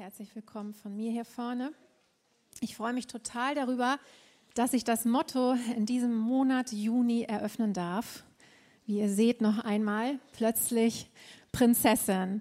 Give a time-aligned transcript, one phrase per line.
[0.00, 1.74] herzlich willkommen von mir hier vorne.
[2.60, 3.98] Ich freue mich total darüber,
[4.54, 8.24] dass ich das Motto in diesem Monat Juni eröffnen darf.
[8.86, 11.10] Wie ihr seht noch einmal, plötzlich
[11.52, 12.40] Prinzessin.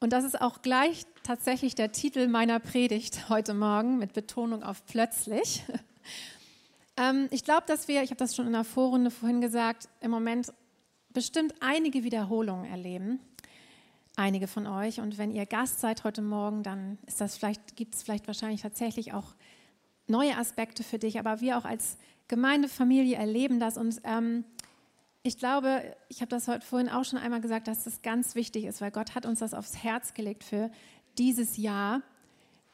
[0.00, 4.86] Und das ist auch gleich tatsächlich der Titel meiner Predigt heute Morgen mit Betonung auf
[4.86, 5.64] plötzlich.
[6.96, 10.10] ähm, ich glaube, dass wir, ich habe das schon in der Vorrunde vorhin gesagt, im
[10.10, 10.54] Moment
[11.10, 13.20] bestimmt einige Wiederholungen erleben
[14.18, 15.00] einige von euch.
[15.00, 18.62] Und wenn ihr Gast seid heute Morgen, dann ist das vielleicht, gibt es vielleicht wahrscheinlich
[18.62, 19.34] tatsächlich auch
[20.06, 21.18] neue Aspekte für dich.
[21.18, 21.96] Aber wir auch als
[22.26, 23.78] Gemeindefamilie erleben das.
[23.78, 24.44] Und ähm,
[25.22, 28.64] ich glaube, ich habe das heute vorhin auch schon einmal gesagt, dass das ganz wichtig
[28.64, 30.70] ist, weil Gott hat uns das aufs Herz gelegt für
[31.16, 32.02] dieses Jahr.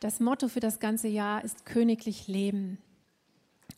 [0.01, 2.79] Das Motto für das ganze Jahr ist königlich Leben.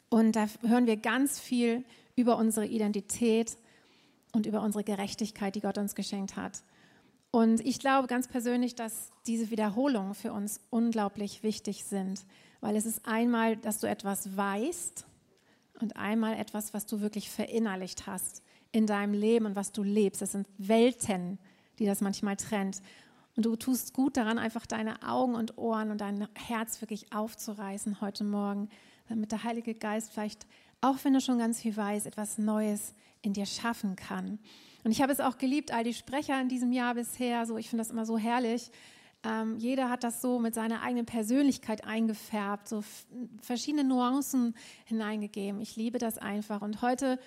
[0.08, 3.56] Und da hören wir ganz viel über unsere Identität
[4.32, 6.62] und über unsere Gerechtigkeit, die Gott uns geschenkt hat.
[7.36, 12.24] Und ich glaube ganz persönlich, dass diese Wiederholungen für uns unglaublich wichtig sind,
[12.62, 15.04] weil es ist einmal, dass du etwas weißt
[15.82, 18.42] und einmal etwas, was du wirklich verinnerlicht hast
[18.72, 20.22] in deinem Leben und was du lebst.
[20.22, 21.38] Es sind Welten,
[21.78, 22.80] die das manchmal trennt.
[23.36, 28.00] Und du tust gut daran, einfach deine Augen und Ohren und dein Herz wirklich aufzureißen
[28.00, 28.70] heute Morgen,
[29.10, 30.46] damit der Heilige Geist vielleicht,
[30.80, 34.38] auch wenn du schon ganz viel weißt, etwas Neues in dir schaffen kann.
[34.86, 37.44] Und ich habe es auch geliebt, all die Sprecher in diesem Jahr bisher.
[37.44, 38.70] So, ich finde das immer so herrlich.
[39.24, 42.84] Ähm, jeder hat das so mit seiner eigenen Persönlichkeit eingefärbt, so
[43.42, 45.60] verschiedene Nuancen hineingegeben.
[45.60, 46.62] Ich liebe das einfach.
[46.62, 47.18] Und heute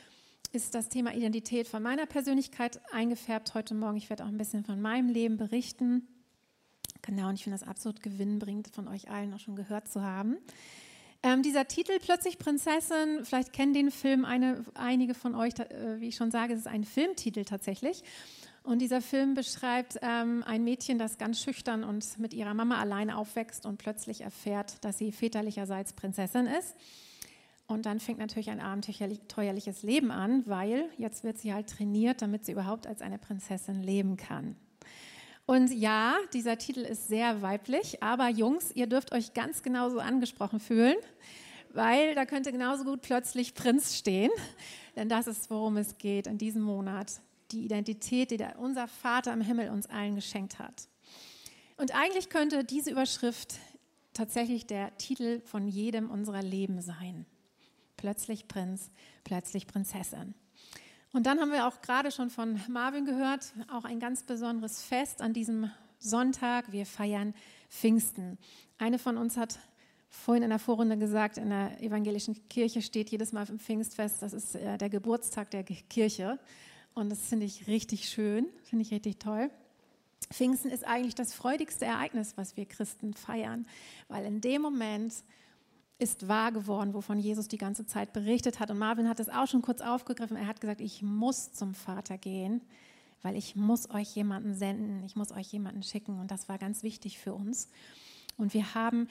[0.54, 3.98] ist das Thema Identität von meiner Persönlichkeit eingefärbt heute Morgen.
[3.98, 6.08] Ich werde auch ein bisschen von meinem Leben berichten.
[7.02, 10.38] Genau, und ich finde das absolut gewinnbringend, von euch allen auch schon gehört zu haben.
[11.22, 16.08] Ähm, dieser Titel Plötzlich Prinzessin, vielleicht kennen den Film eine, einige von euch, äh, wie
[16.08, 18.04] ich schon sage, es ist ein Filmtitel tatsächlich.
[18.64, 23.18] Und dieser Film beschreibt ähm, ein Mädchen, das ganz schüchtern und mit ihrer Mama alleine
[23.18, 26.76] aufwächst und plötzlich erfährt, dass sie väterlicherseits Prinzessin ist.
[27.68, 32.46] Und dann fängt natürlich ein abenteuerliches Leben an, weil jetzt wird sie halt trainiert, damit
[32.46, 34.56] sie überhaupt als eine Prinzessin leben kann.
[35.50, 40.60] Und ja, dieser Titel ist sehr weiblich, aber Jungs, ihr dürft euch ganz genauso angesprochen
[40.60, 40.96] fühlen,
[41.74, 44.30] weil da könnte genauso gut plötzlich Prinz stehen,
[44.96, 47.14] denn das ist, worum es geht in diesem Monat.
[47.50, 50.88] Die Identität, die unser Vater im Himmel uns allen geschenkt hat.
[51.78, 53.56] Und eigentlich könnte diese Überschrift
[54.14, 57.26] tatsächlich der Titel von jedem unserer Leben sein.
[57.98, 58.92] Plötzlich Prinz,
[59.24, 60.36] plötzlich Prinzessin.
[61.12, 65.22] Und dann haben wir auch gerade schon von Marvin gehört, auch ein ganz besonderes Fest
[65.22, 66.72] an diesem Sonntag.
[66.72, 67.34] Wir feiern
[67.70, 68.38] Pfingsten.
[68.78, 69.60] Eine von uns hat
[70.10, 74.34] vorhin in der Vorrunde gesagt, in der evangelischen Kirche steht jedes Mal im Pfingstfest, das
[74.34, 76.40] ist äh, der Geburtstag der Kirche.
[76.94, 79.50] Und das finde ich richtig schön, finde ich richtig toll.
[80.32, 83.68] Pfingsten ist eigentlich das freudigste Ereignis, was wir Christen feiern,
[84.10, 85.14] weil in dem Moment
[86.00, 88.72] ist wahr geworden, wovon Jesus die ganze Zeit berichtet hat.
[88.72, 90.38] Und Marvin hat es auch schon kurz aufgegriffen.
[90.38, 92.62] Er hat gesagt, ich muss zum Vater gehen,
[93.22, 96.18] weil ich muss euch jemanden senden, ich muss euch jemanden schicken.
[96.20, 97.68] Und das war ganz wichtig für uns.
[98.38, 99.10] Und wir haben,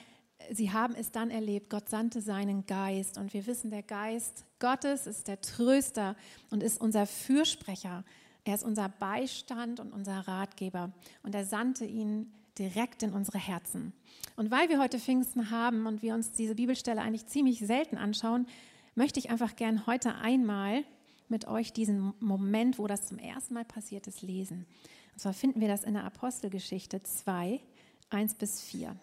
[0.51, 3.19] sie haben es dann erlebt, Gott sandte seinen Geist.
[3.19, 6.15] Und wir wissen, der Geist Gottes ist der Tröster
[6.49, 8.03] und ist unser Fürsprecher.
[8.45, 10.91] Er ist unser Beistand und unser Ratgeber.
[11.21, 13.93] Und er sandte ihn direkt in unsere Herzen.
[14.35, 18.45] Und weil wir heute Pfingsten haben und wir uns diese Bibelstelle eigentlich ziemlich selten anschauen,
[18.95, 20.83] möchte ich einfach gern heute einmal
[21.29, 24.65] mit euch diesen Moment, wo das zum ersten Mal passiert ist, lesen.
[25.13, 27.61] Und zwar finden wir das in der Apostelgeschichte 2,
[28.09, 28.95] 1 bis 4.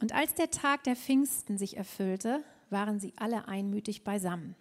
[0.00, 4.56] Und als der Tag der Pfingsten sich erfüllte, waren sie alle einmütig beisammen.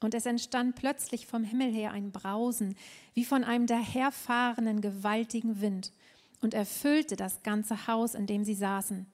[0.00, 2.76] Und es entstand plötzlich vom Himmel her ein Brausen,
[3.14, 5.92] wie von einem daherfahrenden gewaltigen Wind
[6.40, 9.06] und erfüllte das ganze Haus, in dem sie saßen.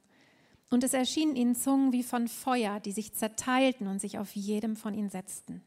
[0.70, 4.76] Und es erschienen ihnen Zungen wie von Feuer, die sich zerteilten und sich auf jedem
[4.76, 5.62] von ihnen setzten.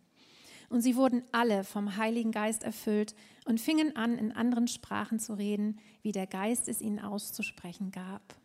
[0.69, 3.15] Und sie wurden alle vom Heiligen Geist erfüllt
[3.45, 8.35] und fingen an, in anderen Sprachen zu reden, wie der Geist es ihnen auszusprechen gab.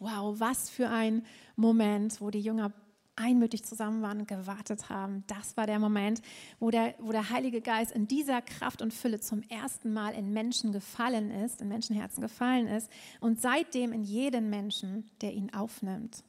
[0.00, 1.24] Wow, was für ein
[1.56, 2.72] Moment, wo die Jünger
[3.18, 5.24] einmütig zusammen waren und gewartet haben.
[5.26, 6.22] Das war der Moment,
[6.58, 10.32] wo der, wo der Heilige Geist in dieser Kraft und Fülle zum ersten Mal in
[10.32, 16.24] Menschen gefallen ist, in Menschenherzen gefallen ist und seitdem in jeden Menschen, der ihn aufnimmt.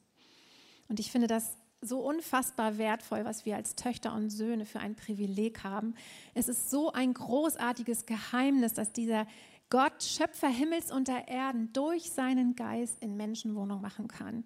[0.88, 4.96] Und ich finde das so unfassbar wertvoll, was wir als Töchter und Söhne für ein
[4.96, 5.96] Privileg haben.
[6.34, 9.28] Es ist so ein großartiges Geheimnis, dass dieser
[9.70, 14.44] Gott, Schöpfer Himmels und der Erden, durch seinen Geist in Menschenwohnung machen kann.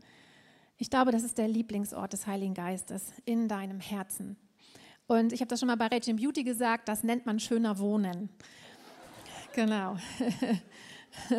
[0.77, 4.37] Ich glaube, das ist der Lieblingsort des Heiligen Geistes in deinem Herzen.
[5.07, 8.29] Und ich habe das schon mal bei Rachel Beauty gesagt, das nennt man schöner Wohnen.
[9.53, 9.91] Genau.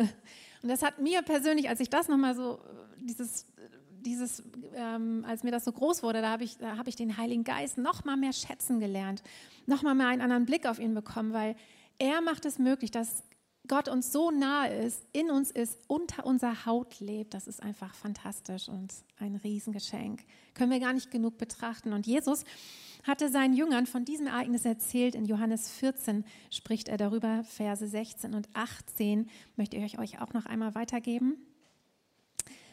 [0.61, 2.59] Und das hat mir persönlich, als ich das nochmal so,
[2.97, 3.45] dieses,
[4.01, 4.43] dieses,
[4.73, 7.77] ähm, als mir das so groß wurde, da habe ich, hab ich den Heiligen Geist
[7.77, 9.21] nochmal mehr schätzen gelernt,
[9.65, 11.55] nochmal mehr einen anderen Blick auf ihn bekommen, weil
[11.97, 13.23] er macht es möglich, dass
[13.67, 17.33] Gott uns so nahe ist, in uns ist, unter unserer Haut lebt.
[17.33, 20.23] Das ist einfach fantastisch und ein Riesengeschenk.
[20.53, 21.93] Können wir gar nicht genug betrachten.
[21.93, 22.43] Und Jesus
[23.03, 25.15] hatte seinen Jüngern von diesem Ereignis erzählt.
[25.15, 30.45] In Johannes 14 spricht er darüber, Verse 16 und 18 möchte ich euch auch noch
[30.45, 31.37] einmal weitergeben.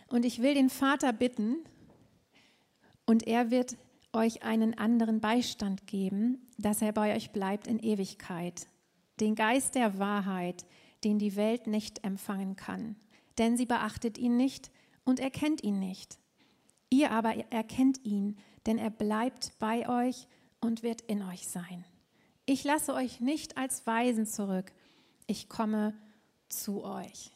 [0.09, 1.57] Und ich will den Vater bitten,
[3.07, 3.77] und er wird
[4.13, 8.67] euch einen anderen Beistand geben, dass er bei euch bleibt in Ewigkeit.
[9.21, 10.65] Den Geist der Wahrheit,
[11.05, 12.97] den die Welt nicht empfangen kann.
[13.39, 14.71] Denn sie beachtet ihn nicht
[15.05, 16.19] und erkennt ihn nicht.
[16.91, 20.27] Ihr aber erkennt ihn, denn er bleibt bei euch
[20.61, 21.85] und wird in euch sein.
[22.45, 24.73] Ich lasse euch nicht als Weisen zurück,
[25.27, 25.95] ich komme
[26.49, 27.33] zu euch.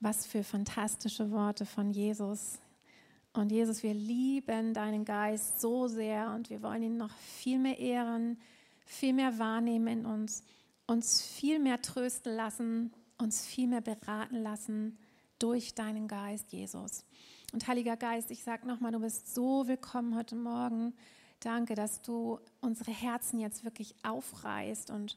[0.00, 2.58] Was für fantastische Worte von Jesus.
[3.32, 7.78] Und Jesus, wir lieben deinen Geist so sehr und wir wollen ihn noch viel mehr
[7.78, 8.38] ehren,
[8.84, 10.42] viel mehr wahrnehmen in uns,
[10.92, 14.98] uns viel mehr trösten lassen, uns viel mehr beraten lassen
[15.38, 17.06] durch deinen Geist, Jesus.
[17.54, 20.92] Und Heiliger Geist, ich sage nochmal, du bist so willkommen heute Morgen.
[21.40, 25.16] Danke, dass du unsere Herzen jetzt wirklich aufreißt und,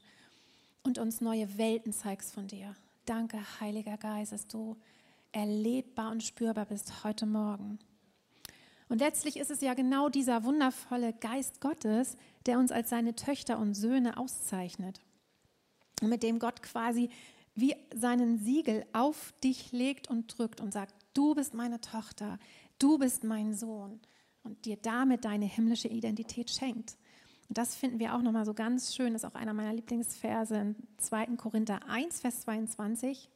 [0.84, 2.74] und uns neue Welten zeigst von dir.
[3.06, 4.78] Danke, Heiliger Geist, dass du
[5.34, 7.80] erlebbar und spürbar bist heute Morgen.
[8.88, 13.60] Und letztlich ist es ja genau dieser wundervolle Geist Gottes, der uns als seine Töchter
[13.60, 15.02] und Söhne auszeichnet.
[16.02, 17.10] Mit dem Gott quasi
[17.56, 22.38] wie seinen Siegel auf dich legt und drückt und sagt, du bist meine Tochter,
[22.80, 24.00] du bist mein Sohn
[24.44, 26.98] und dir damit deine himmlische Identität schenkt.
[27.48, 30.56] Und das finden wir auch nochmal so ganz schön, das ist auch einer meiner Lieblingsverse
[30.56, 31.28] in 2.
[31.38, 33.30] Korinther 1, Vers 22.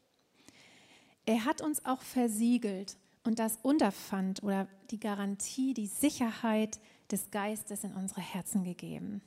[1.25, 6.79] Er hat uns auch versiegelt und das Unterpfand oder die Garantie, die Sicherheit
[7.11, 9.21] des Geistes in unsere Herzen gegeben.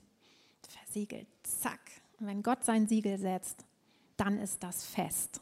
[0.68, 2.01] Versiegelt, zack.
[2.22, 3.64] Und wenn Gott sein Siegel setzt,
[4.16, 5.40] dann ist das fest.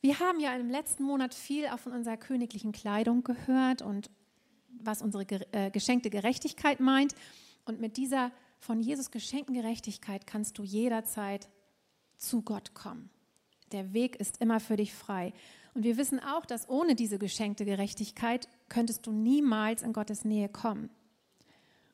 [0.00, 4.08] Wir haben ja im letzten Monat viel auch von unserer königlichen Kleidung gehört und
[4.68, 7.16] was unsere äh, geschenkte Gerechtigkeit meint.
[7.64, 8.30] Und mit dieser
[8.60, 11.48] von Jesus geschenkten Gerechtigkeit kannst du jederzeit
[12.16, 13.10] zu Gott kommen.
[13.72, 15.32] Der Weg ist immer für dich frei.
[15.74, 20.48] Und wir wissen auch, dass ohne diese geschenkte Gerechtigkeit könntest du niemals in Gottes Nähe
[20.48, 20.88] kommen.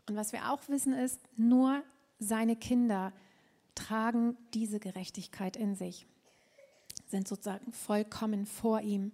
[0.07, 1.83] Und was wir auch wissen ist, nur
[2.19, 3.13] seine Kinder
[3.75, 6.07] tragen diese Gerechtigkeit in sich
[7.15, 9.13] sind sozusagen vollkommen vor ihm.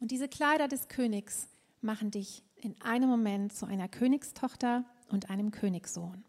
[0.00, 1.48] Und diese Kleider des Königs
[1.80, 6.24] machen dich in einem Moment zu einer Königstochter und einem Königssohn.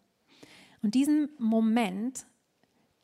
[0.82, 2.26] Und diesen Moment,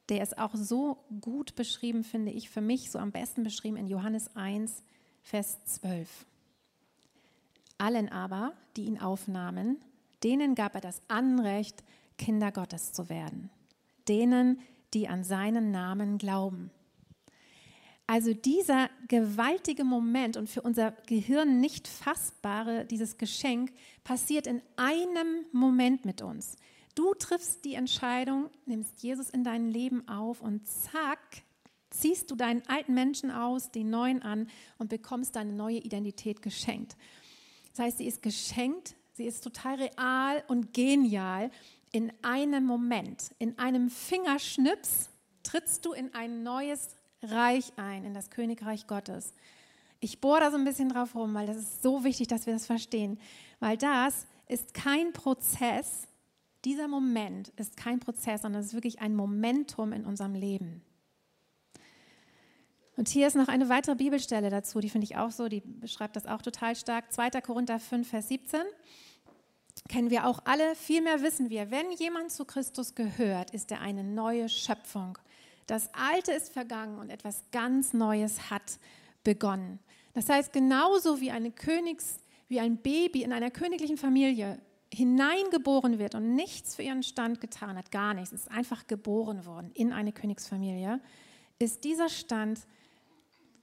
[0.10, 3.88] der ist auch so gut beschrieben, finde ich, für mich so am besten beschrieben in
[3.88, 4.84] Johannes 1,
[5.22, 6.26] Vers 12.
[7.78, 9.78] Allen aber, die ihn aufnahmen,
[10.24, 11.84] denen gab er das Anrecht,
[12.20, 13.50] Kinder Gottes zu werden.
[14.08, 14.60] Denen,
[14.94, 16.70] die an seinen Namen glauben.
[18.06, 23.72] Also dieser gewaltige Moment und für unser Gehirn nicht fassbare, dieses Geschenk,
[24.04, 26.58] passiert in einem Moment mit uns.
[26.96, 31.44] Du triffst die Entscheidung, nimmst Jesus in dein Leben auf und zack,
[31.92, 34.50] ziehst du deinen alten Menschen aus, den neuen an
[34.80, 36.98] und bekommst deine neue Identität geschenkt.
[37.72, 41.52] Das heißt, sie ist geschenkt, sie ist total real und genial.
[41.92, 45.10] In einem Moment, in einem Fingerschnips
[45.44, 49.34] trittst du in ein neues Reich ein, in das Königreich Gottes.
[50.00, 52.54] Ich bohre da so ein bisschen drauf rum, weil das ist so wichtig, dass wir
[52.54, 53.20] das verstehen.
[53.60, 56.08] Weil das ist kein Prozess,
[56.66, 60.82] dieser Moment ist kein Prozess, sondern es ist wirklich ein Momentum in unserem Leben.
[62.96, 66.18] Und hier ist noch eine weitere Bibelstelle dazu, die finde ich auch so, die beschreibt
[66.18, 67.14] das auch total stark.
[67.14, 67.30] 2.
[67.42, 68.60] Korinther 5, Vers 17
[69.90, 70.76] kennen wir auch alle.
[70.76, 75.18] Vielmehr wissen wir, wenn jemand zu Christus gehört, ist er eine neue Schöpfung.
[75.68, 78.80] Das Alte ist vergangen und etwas ganz Neues hat
[79.24, 79.80] begonnen.
[80.14, 84.60] Das heißt, genauso wie, eine Königs, wie ein Baby in einer königlichen Familie
[84.94, 89.72] hineingeboren wird und nichts für ihren Stand getan hat, gar nichts, ist einfach geboren worden
[89.74, 91.00] in eine Königsfamilie,
[91.60, 92.62] ist dieser Stand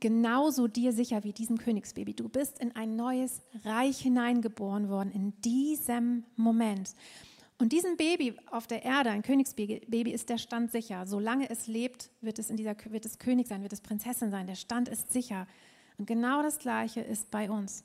[0.01, 2.15] genauso dir sicher wie diesem Königsbaby.
[2.15, 6.95] Du bist in ein neues Reich hineingeboren worden in diesem Moment.
[7.59, 11.07] Und diesem Baby auf der Erde, ein Königsbaby, ist der Stand sicher.
[11.07, 14.47] Solange es lebt, wird es, in dieser, wird es König sein, wird es Prinzessin sein.
[14.47, 15.47] Der Stand ist sicher.
[15.97, 17.85] Und genau das Gleiche ist bei uns.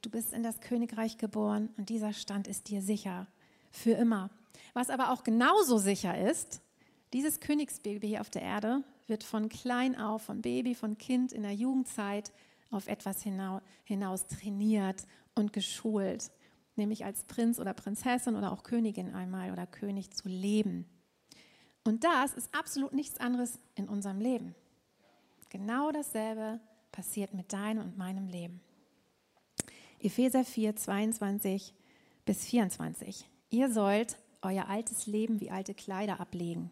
[0.00, 3.26] Du bist in das Königreich geboren und dieser Stand ist dir sicher.
[3.70, 4.30] Für immer.
[4.72, 6.62] Was aber auch genauso sicher ist,
[7.12, 8.82] dieses Königsbaby hier auf der Erde
[9.12, 12.32] wird von klein auf, von Baby, von Kind in der Jugendzeit
[12.70, 16.30] auf etwas hinaus trainiert und geschult,
[16.76, 20.86] nämlich als Prinz oder Prinzessin oder auch Königin einmal oder König zu leben.
[21.84, 24.54] Und das ist absolut nichts anderes in unserem Leben.
[25.50, 26.58] Genau dasselbe
[26.90, 28.62] passiert mit deinem und meinem Leben.
[30.00, 31.74] Epheser 4, 22
[32.24, 33.28] bis 24.
[33.50, 36.70] Ihr sollt euer altes Leben wie alte Kleider ablegen.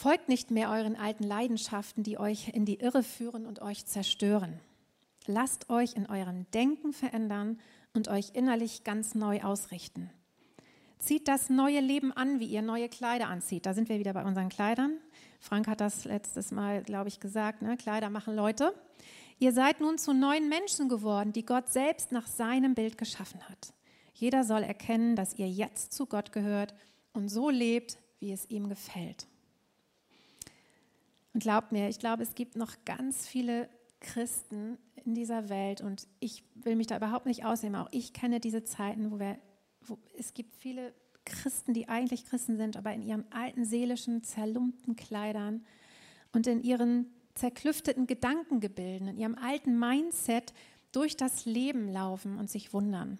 [0.00, 4.58] Folgt nicht mehr euren alten Leidenschaften, die euch in die Irre führen und euch zerstören.
[5.26, 7.60] Lasst euch in eurem Denken verändern
[7.92, 10.08] und euch innerlich ganz neu ausrichten.
[10.98, 13.66] Zieht das neue Leben an, wie ihr neue Kleider anzieht.
[13.66, 14.96] Da sind wir wieder bei unseren Kleidern.
[15.38, 17.60] Frank hat das letztes Mal, glaube ich, gesagt.
[17.60, 17.76] Ne?
[17.76, 18.72] Kleider machen Leute.
[19.38, 23.74] Ihr seid nun zu neuen Menschen geworden, die Gott selbst nach seinem Bild geschaffen hat.
[24.14, 26.72] Jeder soll erkennen, dass ihr jetzt zu Gott gehört
[27.12, 29.26] und so lebt, wie es ihm gefällt.
[31.32, 33.68] Und glaubt mir, ich glaube, es gibt noch ganz viele
[34.00, 37.80] Christen in dieser Welt und ich will mich da überhaupt nicht ausnehmen.
[37.80, 39.38] Auch ich kenne diese Zeiten, wo, wir,
[39.82, 40.92] wo es gibt viele
[41.24, 45.64] Christen, die eigentlich Christen sind, aber in ihren alten seelischen, zerlumpten Kleidern
[46.32, 50.52] und in ihren zerklüfteten Gedankengebilden, in ihrem alten Mindset
[50.92, 53.18] durch das Leben laufen und sich wundern.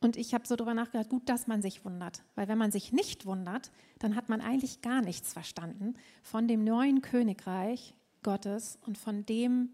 [0.00, 2.22] Und ich habe so darüber nachgedacht, gut, dass man sich wundert.
[2.36, 6.62] Weil wenn man sich nicht wundert, dann hat man eigentlich gar nichts verstanden von dem
[6.62, 9.70] neuen Königreich Gottes und von dem,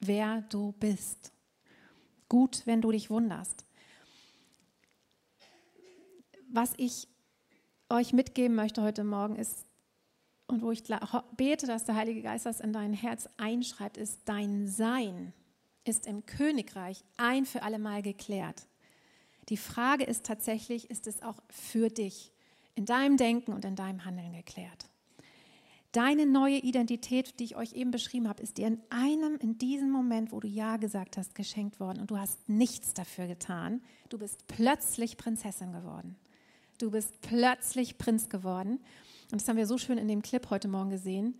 [0.00, 1.32] wer du bist.
[2.28, 3.64] Gut, wenn du dich wunderst.
[6.48, 7.08] Was ich
[7.88, 9.66] euch mitgeben möchte heute Morgen ist,
[10.48, 10.84] und wo ich
[11.36, 15.32] bete, dass der Heilige Geist das in dein Herz einschreibt, ist, dein Sein
[15.84, 18.68] ist im Königreich ein für alle Mal geklärt.
[19.48, 22.32] Die Frage ist tatsächlich, ist es auch für dich
[22.74, 24.88] in deinem Denken und in deinem Handeln geklärt?
[25.92, 29.90] Deine neue Identität, die ich euch eben beschrieben habe, ist dir in einem, in diesem
[29.90, 33.80] Moment, wo du Ja gesagt hast, geschenkt worden und du hast nichts dafür getan.
[34.10, 36.16] Du bist plötzlich Prinzessin geworden.
[36.78, 38.80] Du bist plötzlich Prinz geworden.
[39.32, 41.38] Und das haben wir so schön in dem Clip heute Morgen gesehen.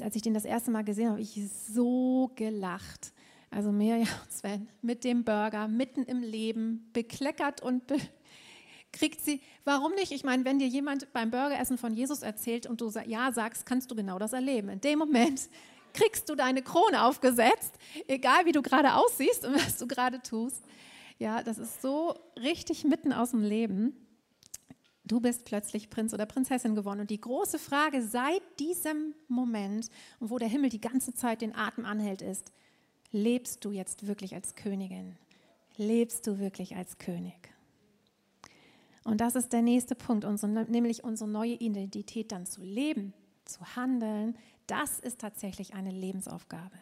[0.00, 3.14] Als ich den das erste Mal gesehen habe, habe ich so gelacht
[3.50, 7.96] also Mirja und Sven, mit dem Burger mitten im Leben, bekleckert und be
[8.92, 10.10] kriegt sie, warum nicht?
[10.10, 13.90] Ich meine, wenn dir jemand beim Burgeressen von Jesus erzählt und du ja sagst, kannst
[13.90, 14.70] du genau das erleben.
[14.70, 15.50] In dem Moment
[15.92, 17.74] kriegst du deine Krone aufgesetzt,
[18.06, 20.64] egal wie du gerade aussiehst und was du gerade tust.
[21.18, 23.94] Ja, das ist so richtig mitten aus dem Leben.
[25.04, 27.00] Du bist plötzlich Prinz oder Prinzessin geworden.
[27.00, 29.88] Und die große Frage seit diesem Moment,
[30.20, 32.52] wo der Himmel die ganze Zeit den Atem anhält, ist,
[33.12, 35.16] lebst du jetzt wirklich als Königin?
[35.76, 37.50] Lebst du wirklich als König?
[39.04, 43.12] Und das ist der nächste Punkt, unsere, nämlich unsere neue Identität dann zu leben,
[43.44, 44.36] zu handeln.
[44.66, 46.76] Das ist tatsächlich eine Lebensaufgabe.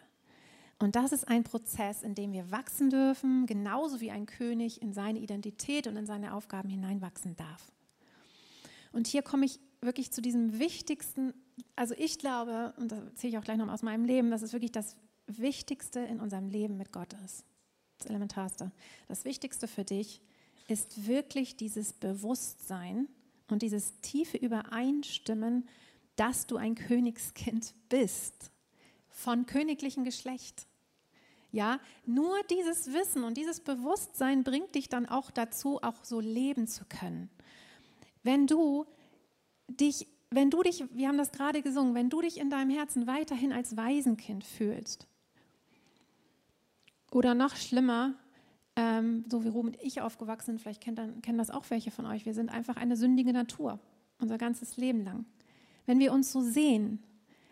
[0.79, 4.93] Und das ist ein Prozess, in dem wir wachsen dürfen, genauso wie ein König in
[4.93, 7.71] seine Identität und in seine Aufgaben hineinwachsen darf.
[8.91, 11.33] Und hier komme ich wirklich zu diesem wichtigsten,
[11.75, 14.53] also ich glaube, und das erzähle ich auch gleich noch aus meinem Leben, das ist
[14.53, 17.45] wirklich das Wichtigste in unserem Leben mit Gott ist.
[17.97, 18.71] Das Elementarste.
[19.07, 20.21] Das Wichtigste für dich
[20.67, 23.07] ist wirklich dieses Bewusstsein
[23.49, 25.67] und dieses tiefe Übereinstimmen,
[26.15, 28.51] dass du ein Königskind bist,
[29.09, 30.67] von königlichem Geschlecht.
[31.51, 36.67] Ja, nur dieses Wissen und dieses Bewusstsein bringt dich dann auch dazu, auch so leben
[36.67, 37.29] zu können.
[38.23, 38.85] Wenn du
[39.69, 43.07] dich, wenn du dich, wir haben das gerade gesungen, wenn du dich in deinem Herzen
[43.07, 45.07] weiterhin als Waisenkind fühlst,
[47.15, 48.13] oder noch schlimmer,
[48.75, 52.05] ähm, so wie Ruhm und ich aufgewachsen sind, vielleicht kennt, kennen das auch welche von
[52.05, 53.79] euch, wir sind einfach eine sündige Natur,
[54.19, 55.25] unser ganzes Leben lang.
[55.85, 57.01] Wenn wir uns so sehen,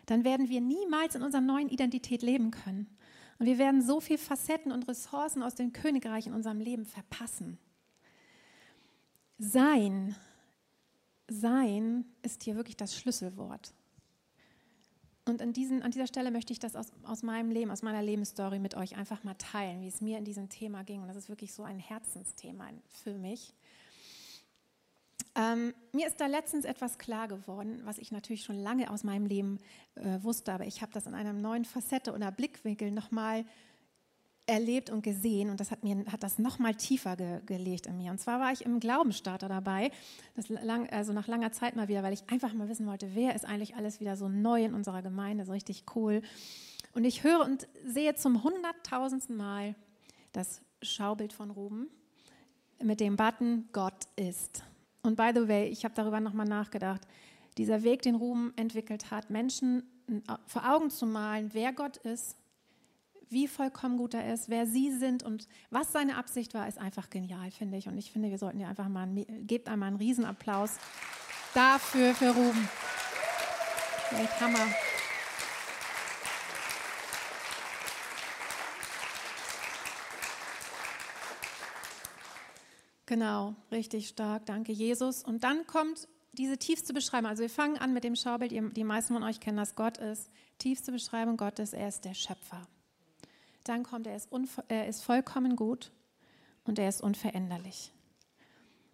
[0.04, 2.94] dann werden wir niemals in unserer neuen Identität leben können.
[3.38, 7.56] Und wir werden so viele Facetten und Ressourcen aus dem Königreich in unserem Leben verpassen.
[9.38, 10.14] Sein,
[11.26, 13.72] sein ist hier wirklich das Schlüsselwort.
[15.26, 18.02] Und an, diesen, an dieser Stelle möchte ich das aus, aus meinem Leben, aus meiner
[18.02, 21.00] Lebensstory mit euch einfach mal teilen, wie es mir in diesem Thema ging.
[21.00, 23.54] Und das ist wirklich so ein Herzensthema für mich.
[25.36, 29.26] Ähm, mir ist da letztens etwas klar geworden, was ich natürlich schon lange aus meinem
[29.26, 29.58] Leben
[29.96, 33.44] äh, wusste, aber ich habe das in einer neuen Facette oder Blickwinkel nochmal
[34.46, 37.96] erlebt und gesehen und das hat mir hat das noch mal tiefer ge, gelegt in
[37.96, 38.10] mir.
[38.10, 39.90] Und zwar war ich im Glaubensstarter dabei,
[40.48, 43.46] lang, also nach langer Zeit mal wieder, weil ich einfach mal wissen wollte, wer ist
[43.46, 46.20] eigentlich alles wieder so neu in unserer Gemeinde, so richtig cool.
[46.92, 49.74] Und ich höre und sehe zum hunderttausendsten Mal
[50.32, 51.88] das Schaubild von Ruben
[52.82, 54.62] mit dem Button Gott ist.
[55.02, 57.02] Und by the way, ich habe darüber noch mal nachgedacht.
[57.56, 59.84] dieser Weg, den Ruben entwickelt hat, Menschen
[60.46, 62.36] vor Augen zu malen, wer Gott ist,
[63.30, 67.10] wie vollkommen gut er ist, wer sie sind und was seine Absicht war, ist einfach
[67.10, 67.88] genial, finde ich.
[67.88, 70.76] Und ich finde, wir sollten dir einfach mal, einen, gebt einmal einen Riesenapplaus
[71.54, 72.68] dafür, für Ruben.
[74.18, 74.66] Echt Hammer.
[83.06, 84.46] Genau, richtig stark.
[84.46, 85.22] Danke, Jesus.
[85.22, 87.30] Und dann kommt diese tiefste Beschreibung.
[87.30, 90.30] Also wir fangen an mit dem Schaubild, die meisten von euch kennen das, Gott ist.
[90.58, 92.66] Tiefste Beschreibung Gottes, er ist der Schöpfer.
[93.64, 94.28] Dann kommt, er ist,
[94.68, 95.90] er ist vollkommen gut
[96.64, 97.92] und er ist unveränderlich.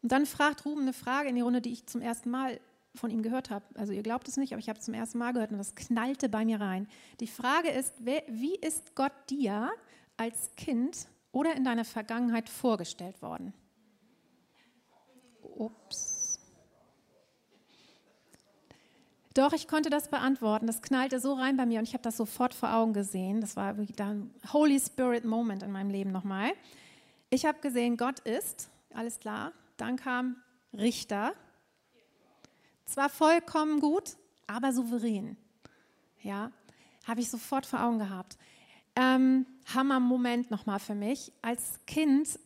[0.02, 2.60] Und dann fragt Ruben eine Frage in die Runde, die ich zum ersten Mal
[2.94, 3.64] von ihm gehört habe.
[3.74, 5.74] Also ihr glaubt es nicht, aber ich habe es zum ersten Mal gehört und das
[5.74, 6.88] knallte bei mir rein.
[7.20, 9.70] Die Frage ist, wie ist Gott dir
[10.16, 13.52] als Kind oder in deiner Vergangenheit vorgestellt worden?
[15.42, 16.19] Ups.
[19.34, 20.66] Doch, ich konnte das beantworten.
[20.66, 23.40] Das knallte so rein bei mir und ich habe das sofort vor Augen gesehen.
[23.40, 26.52] Das war ein Holy Spirit Moment in meinem Leben nochmal.
[27.30, 29.52] Ich habe gesehen, Gott ist, alles klar.
[29.76, 30.36] Dann kam
[30.72, 31.32] Richter.
[32.86, 34.16] Zwar vollkommen gut,
[34.48, 35.36] aber souverän.
[36.22, 36.50] Ja,
[37.06, 38.36] habe ich sofort vor Augen gehabt.
[38.96, 41.32] Ähm, Hammer-Moment nochmal für mich.
[41.40, 42.38] Als Kind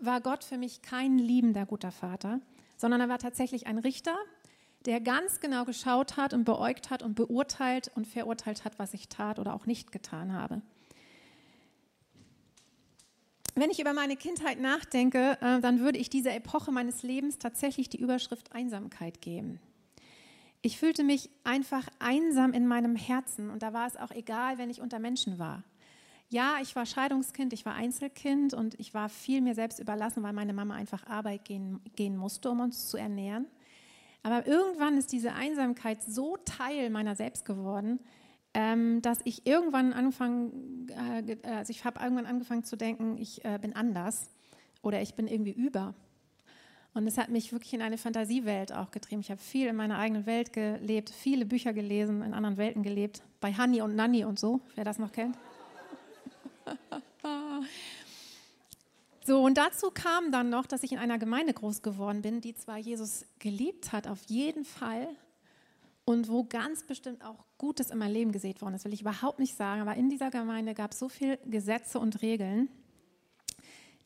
[0.00, 2.40] war Gott für mich kein liebender guter Vater,
[2.76, 4.16] sondern er war tatsächlich ein Richter,
[4.86, 9.08] der ganz genau geschaut hat und beäugt hat und beurteilt und verurteilt hat, was ich
[9.08, 10.62] tat oder auch nicht getan habe.
[13.56, 17.88] Wenn ich über meine Kindheit nachdenke, äh, dann würde ich dieser Epoche meines Lebens tatsächlich
[17.88, 19.60] die Überschrift Einsamkeit geben.
[20.62, 24.68] Ich fühlte mich einfach einsam in meinem Herzen und da war es auch egal, wenn
[24.68, 25.64] ich unter Menschen war.
[26.28, 30.32] Ja, ich war Scheidungskind, ich war Einzelkind und ich war viel mir selbst überlassen, weil
[30.32, 33.46] meine Mama einfach Arbeit gehen, gehen musste, um uns zu ernähren.
[34.26, 38.00] Aber irgendwann ist diese Einsamkeit so Teil meiner selbst geworden,
[38.54, 43.56] ähm, dass ich irgendwann angefangen, äh, also ich habe irgendwann angefangen zu denken, ich äh,
[43.62, 44.28] bin anders
[44.82, 45.94] oder ich bin irgendwie über.
[46.92, 49.20] Und es hat mich wirklich in eine Fantasiewelt auch getrieben.
[49.20, 53.22] Ich habe viel in meiner eigenen Welt gelebt, viele Bücher gelesen, in anderen Welten gelebt,
[53.40, 55.38] bei Honey und Nanny und so, wer das noch kennt.
[59.26, 62.54] So, und dazu kam dann noch, dass ich in einer Gemeinde groß geworden bin, die
[62.54, 65.08] zwar Jesus geliebt hat, auf jeden Fall,
[66.04, 69.40] und wo ganz bestimmt auch Gutes in mein Leben gesät worden ist, will ich überhaupt
[69.40, 72.68] nicht sagen, aber in dieser Gemeinde gab es so viele Gesetze und Regeln,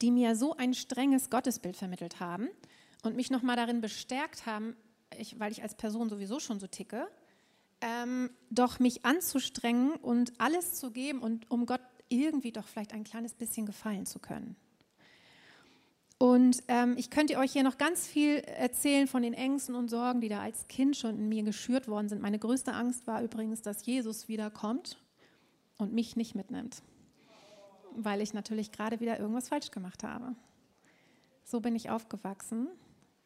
[0.01, 2.49] die mir so ein strenges Gottesbild vermittelt haben
[3.03, 4.75] und mich nochmal darin bestärkt haben,
[5.19, 7.07] ich, weil ich als Person sowieso schon so ticke,
[7.83, 13.05] ähm, doch mich anzustrengen und alles zu geben und um Gott irgendwie doch vielleicht ein
[13.05, 14.57] kleines bisschen gefallen zu können.
[16.23, 20.21] Und ähm, ich könnte euch hier noch ganz viel erzählen von den Ängsten und Sorgen,
[20.21, 22.21] die da als Kind schon in mir geschürt worden sind.
[22.21, 24.99] Meine größte Angst war übrigens, dass Jesus wiederkommt
[25.79, 26.83] und mich nicht mitnimmt,
[27.97, 30.35] weil ich natürlich gerade wieder irgendwas falsch gemacht habe.
[31.43, 32.69] So bin ich aufgewachsen.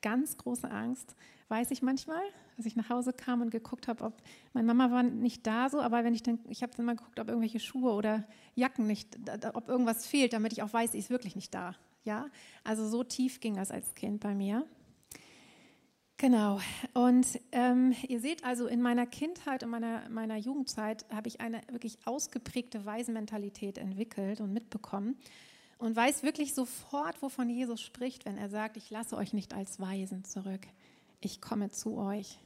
[0.00, 1.16] Ganz große Angst,
[1.48, 2.22] weiß ich manchmal,
[2.56, 5.80] als ich nach Hause kam und geguckt habe, ob meine Mama war nicht da so,
[5.80, 8.22] aber wenn ich dann, ich habe dann mal geguckt, ob irgendwelche Schuhe oder
[8.54, 9.18] Jacken nicht,
[9.52, 11.74] ob irgendwas fehlt, damit ich auch weiß, sie ist wirklich nicht da.
[12.04, 12.26] Ja,
[12.62, 14.66] also so tief ging das als Kind bei mir.
[16.16, 16.60] Genau.
[16.92, 21.60] Und ähm, ihr seht also, in meiner Kindheit und meiner, meiner Jugendzeit habe ich eine
[21.68, 25.16] wirklich ausgeprägte Waisenmentalität entwickelt und mitbekommen
[25.78, 29.80] und weiß wirklich sofort, wovon Jesus spricht, wenn er sagt, ich lasse euch nicht als
[29.80, 30.66] Waisen zurück,
[31.20, 32.38] ich komme zu euch.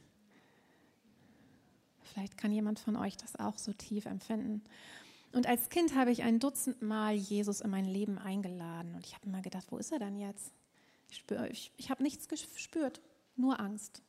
[2.01, 4.63] Vielleicht kann jemand von euch das auch so tief empfinden.
[5.31, 8.95] Und als Kind habe ich ein Dutzend Mal Jesus in mein Leben eingeladen.
[8.95, 10.53] Und ich habe immer gedacht, wo ist er denn jetzt?
[11.11, 13.01] Ich, spür, ich, ich habe nichts gespürt,
[13.35, 14.01] nur Angst.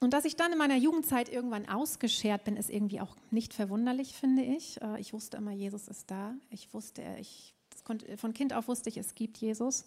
[0.00, 4.14] Und dass ich dann in meiner Jugendzeit irgendwann ausgeschert bin, ist irgendwie auch nicht verwunderlich,
[4.14, 4.80] finde ich.
[4.80, 6.34] Äh, ich wusste immer, Jesus ist da.
[6.50, 7.54] Ich wusste, ich,
[7.84, 9.86] konnte, von Kind auf wusste ich, es gibt Jesus.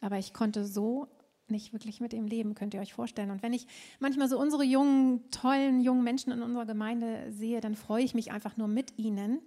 [0.00, 1.08] Aber ich konnte so
[1.50, 3.30] nicht wirklich mit ihm leben, könnt ihr euch vorstellen.
[3.30, 3.66] Und wenn ich
[3.98, 8.32] manchmal so unsere jungen, tollen, jungen Menschen in unserer Gemeinde sehe, dann freue ich mich
[8.32, 9.40] einfach nur mit ihnen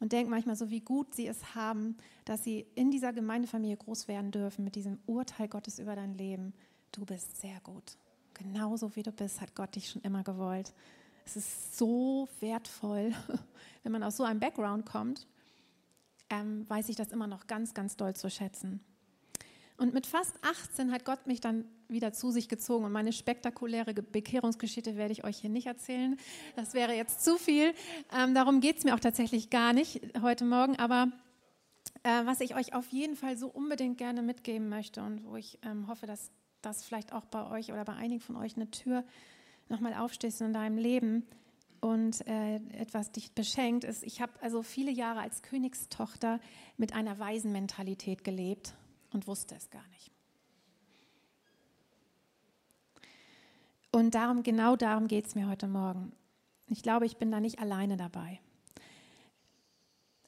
[0.00, 4.08] und denke manchmal so, wie gut sie es haben, dass sie in dieser Gemeindefamilie groß
[4.08, 6.52] werden dürfen mit diesem Urteil Gottes über dein Leben.
[6.92, 7.96] Du bist sehr gut.
[8.34, 10.74] Genauso wie du bist, hat Gott dich schon immer gewollt.
[11.24, 13.12] Es ist so wertvoll,
[13.82, 15.26] wenn man aus so einem Background kommt,
[16.30, 18.80] ähm, weiß ich das immer noch ganz, ganz doll zu schätzen.
[19.76, 22.84] Und mit fast 18 hat Gott mich dann wieder zu sich gezogen.
[22.84, 26.16] Und meine spektakuläre Bekehrungsgeschichte werde ich euch hier nicht erzählen.
[26.54, 27.74] Das wäre jetzt zu viel.
[28.16, 30.78] Ähm, darum geht es mir auch tatsächlich gar nicht heute Morgen.
[30.78, 31.08] Aber
[32.04, 35.58] äh, was ich euch auf jeden Fall so unbedingt gerne mitgeben möchte und wo ich
[35.62, 36.30] ähm, hoffe, dass,
[36.62, 39.04] dass vielleicht auch bei euch oder bei einigen von euch eine Tür
[39.68, 41.26] nochmal aufstehst in deinem Leben
[41.80, 46.38] und äh, etwas dich beschenkt, ist, ich habe also viele Jahre als Königstochter
[46.76, 48.74] mit einer Waisenmentalität gelebt
[49.14, 50.10] und wusste es gar nicht.
[53.92, 56.12] Und darum, genau darum geht es mir heute Morgen.
[56.66, 58.40] Ich glaube, ich bin da nicht alleine dabei.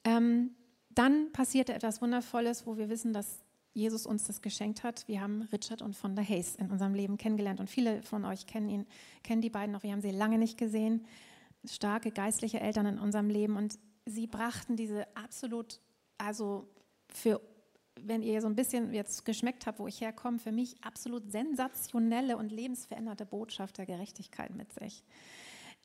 [0.05, 0.55] Ähm,
[0.89, 5.07] dann passierte etwas Wundervolles, wo wir wissen, dass Jesus uns das geschenkt hat.
[5.07, 8.47] Wir haben Richard und von der Hayes in unserem Leben kennengelernt und viele von euch
[8.47, 8.87] kennen ihn,
[9.21, 9.83] kennen die beiden noch.
[9.83, 11.05] Wir haben sie lange nicht gesehen.
[11.65, 15.81] Starke geistliche Eltern in unserem Leben und sie brachten diese absolut,
[16.17, 16.67] also
[17.09, 17.41] für
[18.05, 22.37] wenn ihr so ein bisschen jetzt geschmeckt habt, wo ich herkomme, für mich absolut sensationelle
[22.37, 25.03] und lebensveränderte Botschaft der Gerechtigkeit mit sich.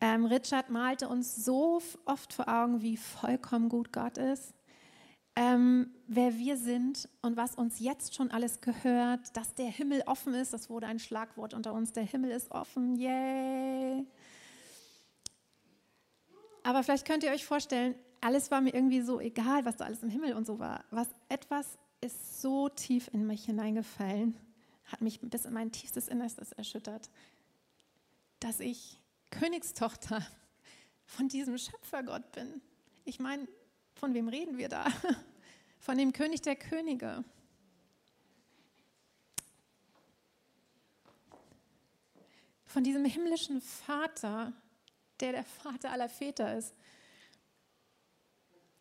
[0.00, 4.54] Ähm, Richard malte uns so oft vor Augen, wie vollkommen gut Gott ist,
[5.34, 10.34] ähm, wer wir sind und was uns jetzt schon alles gehört, dass der Himmel offen
[10.34, 10.52] ist.
[10.52, 11.92] Das wurde ein Schlagwort unter uns.
[11.92, 12.96] Der Himmel ist offen.
[12.96, 14.06] Yay!
[16.64, 20.02] Aber vielleicht könnt ihr euch vorstellen, alles war mir irgendwie so egal, was da alles
[20.02, 20.84] im Himmel und so war.
[20.90, 24.36] Was etwas ist so tief in mich hineingefallen,
[24.84, 27.08] hat mich bis in mein tiefstes Innerstes erschüttert,
[28.40, 30.26] dass ich Königstochter
[31.06, 32.60] von diesem Schöpfergott bin.
[33.04, 33.46] Ich meine,
[33.94, 34.86] von wem reden wir da?
[35.78, 37.24] Von dem König der Könige.
[42.66, 44.52] Von diesem himmlischen Vater,
[45.18, 46.72] der der Vater aller Väter ist.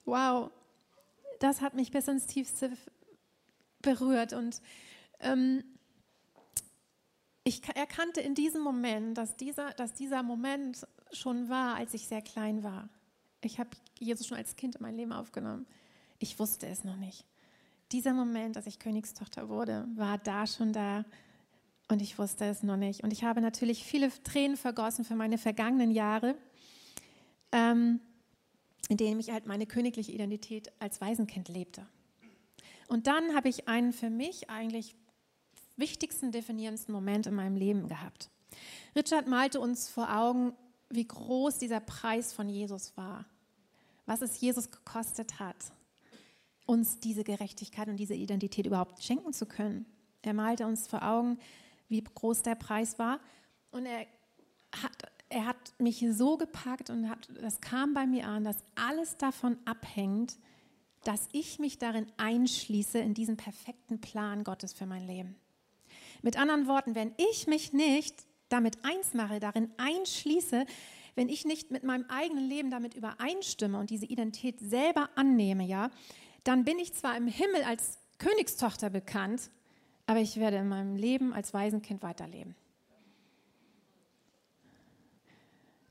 [0.06, 0.52] Wow,
[1.40, 2.78] das hat mich bis ins Tiefste
[3.82, 4.34] berührt.
[4.34, 4.62] Und
[5.20, 5.64] ähm,
[7.44, 12.22] ich erkannte in diesem Moment, dass dieser, dass dieser Moment schon war, als ich sehr
[12.22, 12.90] klein war.
[13.44, 15.66] Ich habe Jesus schon als Kind in mein Leben aufgenommen.
[16.20, 17.26] Ich wusste es noch nicht.
[17.92, 21.04] Dieser Moment, dass ich Königstochter wurde, war da schon da
[21.90, 23.04] und ich wusste es noch nicht.
[23.04, 26.36] Und ich habe natürlich viele Tränen vergossen für meine vergangenen Jahre,
[27.52, 28.00] ähm,
[28.88, 31.86] in denen ich halt meine königliche Identität als Waisenkind lebte.
[32.92, 34.98] Und dann habe ich einen für mich eigentlich
[35.78, 38.30] wichtigsten, definierendsten Moment in meinem Leben gehabt.
[38.98, 40.52] Richard malte uns vor Augen,
[40.90, 43.24] wie groß dieser Preis von Jesus war,
[44.06, 45.56] was es Jesus gekostet hat,
[46.66, 49.86] uns diese Gerechtigkeit und diese Identität überhaupt schenken zu können.
[50.22, 51.40] Er malte uns vor Augen,
[51.88, 53.22] wie groß der Preis war
[53.72, 54.06] und er
[54.84, 54.92] hat,
[55.30, 59.58] er hat mich so gepackt und hat, das kam bei mir an, dass alles davon
[59.64, 60.36] abhängt,
[61.04, 65.36] dass ich mich darin einschließe, in diesen perfekten Plan Gottes für mein Leben.
[66.22, 68.16] Mit anderen Worten, wenn ich mich nicht
[68.50, 70.66] damit eins mache, darin einschließe,
[71.16, 75.90] wenn ich nicht mit meinem eigenen Leben damit übereinstimme und diese Identität selber annehme, ja,
[76.44, 79.50] dann bin ich zwar im Himmel als Königstochter bekannt,
[80.06, 82.56] aber ich werde in meinem Leben als Waisenkind weiterleben.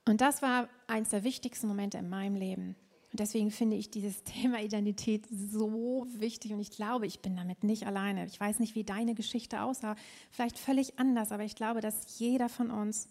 [0.07, 2.77] Und das war eines der wichtigsten Momente in meinem Leben.
[3.13, 7.65] Und deswegen finde ich dieses Thema Identität so wichtig und ich glaube, ich bin damit
[7.65, 8.27] nicht alleine.
[8.27, 9.97] Ich weiß nicht, wie deine Geschichte aussah,
[10.31, 13.09] vielleicht völlig anders, aber ich glaube, dass jeder von uns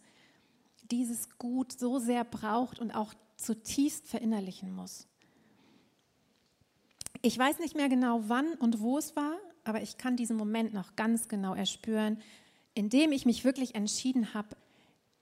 [0.89, 5.07] dieses Gut so sehr braucht und auch zutiefst verinnerlichen muss.
[7.21, 9.35] Ich weiß nicht mehr genau, wann und wo es war,
[9.65, 12.21] aber ich kann diesen Moment noch ganz genau erspüren,
[12.73, 14.55] indem ich mich wirklich entschieden habe,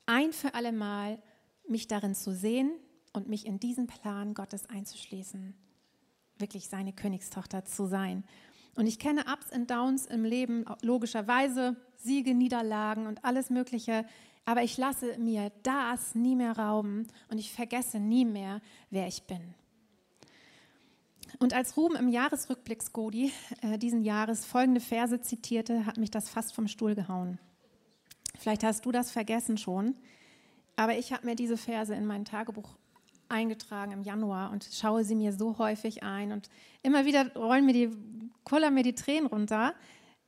[0.05, 1.21] ein für alle Mal
[1.67, 2.71] mich darin zu sehen,
[3.17, 5.53] und mich in diesen Plan Gottes einzuschließen,
[6.38, 8.23] wirklich seine Königstochter zu sein.
[8.75, 14.06] Und ich kenne Ups und Downs im Leben, logischerweise Siege, Niederlagen und alles Mögliche,
[14.45, 19.23] aber ich lasse mir das nie mehr rauben und ich vergesse nie mehr, wer ich
[19.23, 19.56] bin.
[21.39, 26.30] Und als Ruben im Jahresrückblick Skodi äh, diesen Jahres folgende Verse zitierte, hat mich das
[26.30, 27.39] fast vom Stuhl gehauen.
[28.38, 29.95] Vielleicht hast du das vergessen schon,
[30.75, 32.77] aber ich habe mir diese Verse in mein Tagebuch
[33.29, 36.49] eingetragen im Januar und schaue sie mir so häufig ein und
[36.83, 37.89] immer wieder rollen mir die,
[38.43, 39.73] kullern mir die Tränen runter.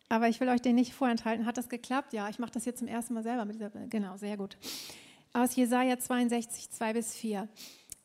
[0.09, 1.45] Aber ich will euch den nicht vorenthalten.
[1.45, 2.13] Hat das geklappt?
[2.13, 4.57] Ja, ich mache das jetzt zum ersten Mal selber dieser, genau, sehr gut.
[5.33, 7.47] Aus Jesaja 62, 2 bis 4.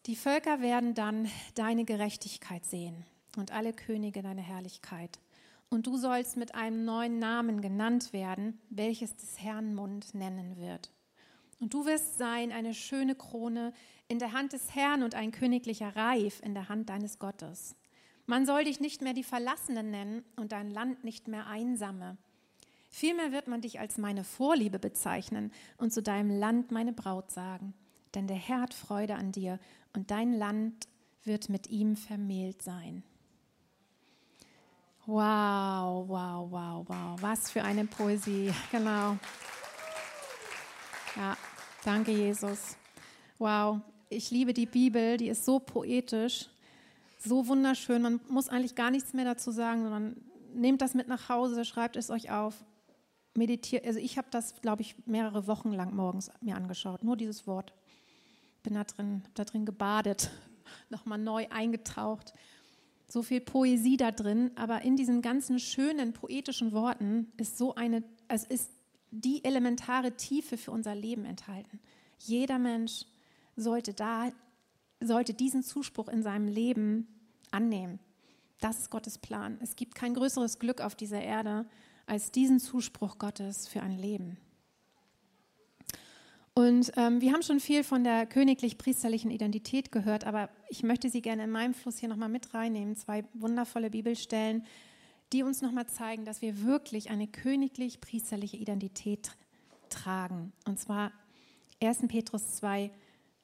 [0.06, 3.06] Die Völker werden dann deine Gerechtigkeit sehen
[3.38, 5.18] und alle Könige deine Herrlichkeit.
[5.70, 10.90] Und du sollst mit einem neuen Namen genannt werden, welches des Herrn Mund nennen wird.
[11.60, 13.72] Und du wirst sein eine schöne Krone
[14.08, 17.76] in der Hand des Herrn und ein königlicher Reif in der Hand deines Gottes.
[18.26, 22.16] Man soll dich nicht mehr die Verlassenen nennen und dein Land nicht mehr einsame.
[22.90, 27.74] Vielmehr wird man dich als meine Vorliebe bezeichnen und zu deinem Land meine Braut sagen.
[28.14, 29.58] Denn der Herr hat Freude an dir
[29.94, 30.88] und dein Land
[31.24, 33.02] wird mit ihm vermählt sein.
[35.06, 37.20] Wow, wow, wow, wow.
[37.20, 38.52] Was für eine Poesie.
[38.70, 39.18] Genau.
[41.16, 41.36] Ja,
[41.84, 42.76] danke, Jesus.
[43.38, 46.48] Wow, ich liebe die Bibel, die ist so poetisch,
[47.18, 48.02] so wunderschön.
[48.02, 50.16] Man muss eigentlich gar nichts mehr dazu sagen, sondern
[50.54, 52.64] nehmt das mit nach Hause, schreibt es euch auf,
[53.34, 53.86] meditiert.
[53.86, 57.72] Also ich habe das, glaube ich, mehrere Wochen lang morgens mir angeschaut, nur dieses Wort.
[58.62, 60.30] Bin da drin, da drin gebadet,
[60.90, 62.32] nochmal neu eingetaucht
[63.06, 68.02] so viel Poesie da drin, aber in diesen ganzen schönen poetischen Worten ist so eine,
[68.28, 68.70] es ist
[69.14, 71.80] die elementare Tiefe für unser Leben enthalten.
[72.18, 73.04] Jeder Mensch
[73.56, 74.30] sollte da,
[75.00, 77.06] sollte diesen Zuspruch in seinem Leben
[77.50, 77.98] annehmen.
[78.60, 79.58] Das ist Gottes Plan.
[79.62, 81.66] Es gibt kein größeres Glück auf dieser Erde
[82.06, 84.36] als diesen Zuspruch Gottes für ein Leben.
[86.54, 91.20] Und ähm, wir haben schon viel von der königlich-priesterlichen Identität gehört, aber ich möchte Sie
[91.20, 92.94] gerne in meinem Fluss hier nochmal mit reinnehmen.
[92.94, 94.64] Zwei wundervolle Bibelstellen,
[95.34, 99.32] die uns nochmal zeigen, dass wir wirklich eine königlich-priesterliche Identität
[99.90, 100.52] tragen.
[100.64, 101.12] Und zwar
[101.82, 102.06] 1.
[102.08, 102.90] Petrus 2,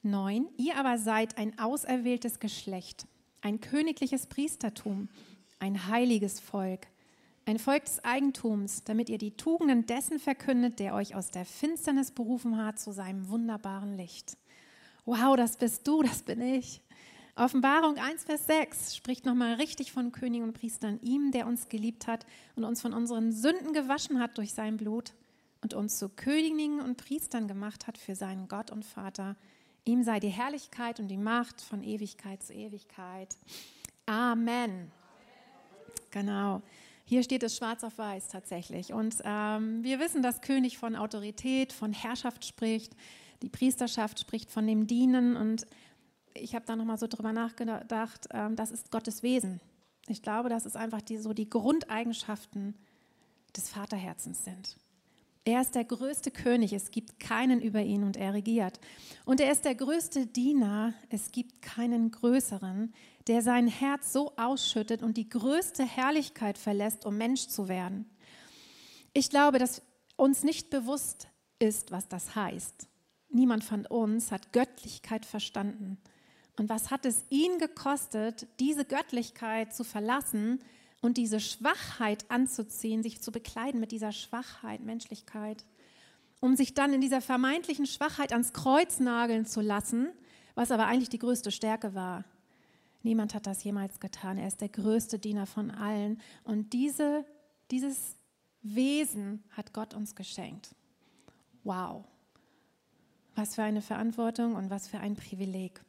[0.01, 0.47] 9.
[0.57, 3.05] Ihr aber seid ein auserwähltes Geschlecht,
[3.41, 5.09] ein königliches Priestertum,
[5.59, 6.87] ein heiliges Volk
[7.45, 12.11] ein Volk des Eigentums, damit ihr die Tugenden dessen verkündet, der euch aus der Finsternis
[12.11, 14.37] berufen hat zu seinem wunderbaren Licht.
[15.05, 16.81] Wow, das bist du, das bin ich.
[17.41, 22.05] Offenbarung 1, Vers 6 spricht nochmal richtig von Königen und Priestern, ihm, der uns geliebt
[22.05, 25.13] hat und uns von unseren Sünden gewaschen hat durch sein Blut
[25.63, 29.35] und uns zu Königen und Priestern gemacht hat für seinen Gott und Vater.
[29.85, 33.35] Ihm sei die Herrlichkeit und die Macht von Ewigkeit zu Ewigkeit.
[34.05, 34.91] Amen.
[36.11, 36.61] Genau.
[37.05, 38.93] Hier steht es schwarz auf weiß tatsächlich.
[38.93, 42.95] Und ähm, wir wissen, dass König von Autorität, von Herrschaft spricht.
[43.41, 45.35] Die Priesterschaft spricht von dem Dienen.
[45.35, 45.65] Und
[46.33, 49.59] ich habe da nochmal so drüber nachgedacht, ähm, das ist Gottes Wesen.
[50.07, 52.75] Ich glaube, dass es einfach die, so die Grundeigenschaften
[53.55, 54.77] des Vaterherzens sind.
[55.43, 58.79] Er ist der größte König, es gibt keinen über ihn und er regiert.
[59.25, 62.93] Und er ist der größte Diener, es gibt keinen größeren,
[63.27, 68.05] der sein Herz so ausschüttet und die größte Herrlichkeit verlässt, um Mensch zu werden.
[69.13, 69.81] Ich glaube, dass
[70.15, 72.87] uns nicht bewusst ist, was das heißt.
[73.29, 75.97] Niemand von uns hat Göttlichkeit verstanden.
[76.61, 80.59] Und was hat es ihn gekostet, diese Göttlichkeit zu verlassen
[81.01, 85.65] und diese Schwachheit anzuziehen, sich zu bekleiden mit dieser Schwachheit, Menschlichkeit,
[86.39, 90.09] um sich dann in dieser vermeintlichen Schwachheit ans Kreuz nageln zu lassen,
[90.53, 92.25] was aber eigentlich die größte Stärke war.
[93.01, 94.37] Niemand hat das jemals getan.
[94.37, 96.21] Er ist der größte Diener von allen.
[96.43, 97.25] Und diese,
[97.71, 98.17] dieses
[98.61, 100.75] Wesen hat Gott uns geschenkt.
[101.63, 102.05] Wow.
[103.33, 105.81] Was für eine Verantwortung und was für ein Privileg.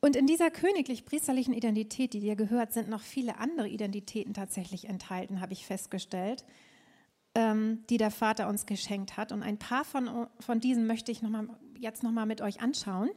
[0.00, 5.40] Und in dieser königlich-priesterlichen Identität, die dir gehört, sind noch viele andere Identitäten tatsächlich enthalten,
[5.40, 6.44] habe ich festgestellt,
[7.34, 9.30] ähm, die der Vater uns geschenkt hat.
[9.30, 13.10] Und ein paar von, von diesen möchte ich noch mal, jetzt nochmal mit euch anschauen.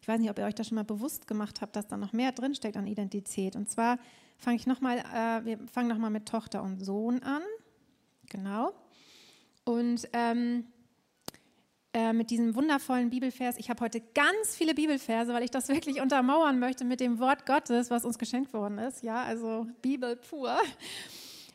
[0.00, 2.12] Ich weiß nicht, ob ihr euch das schon mal bewusst gemacht habt, dass da noch
[2.12, 3.54] mehr drinsteckt an Identität.
[3.54, 3.98] Und zwar
[4.38, 7.42] fange ich nochmal, äh, wir fangen nochmal mit Tochter und Sohn an.
[8.30, 8.72] Genau.
[9.64, 10.64] Und ähm,
[11.94, 13.56] äh, mit diesem wundervollen Bibelvers.
[13.58, 17.44] Ich habe heute ganz viele Bibelverse, weil ich das wirklich untermauern möchte mit dem Wort
[17.44, 19.02] Gottes, was uns geschenkt worden ist.
[19.02, 20.56] Ja, also Bibel pur.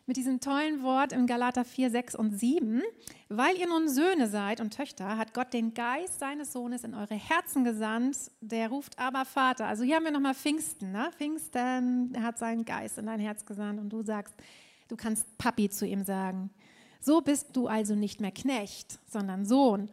[0.05, 2.81] Mit diesem tollen Wort im Galater 4, 6 und 7.
[3.29, 7.15] Weil ihr nun Söhne seid und Töchter, hat Gott den Geist seines Sohnes in eure
[7.15, 8.15] Herzen gesandt.
[8.39, 9.65] Der ruft aber Vater.
[9.65, 10.91] Also hier haben wir nochmal Pfingsten.
[10.91, 11.09] Ne?
[11.17, 14.35] Pfingsten, hat seinen Geist in dein Herz gesandt und du sagst,
[14.87, 16.51] du kannst Papi zu ihm sagen.
[17.01, 19.89] So bist du also nicht mehr Knecht, sondern Sohn.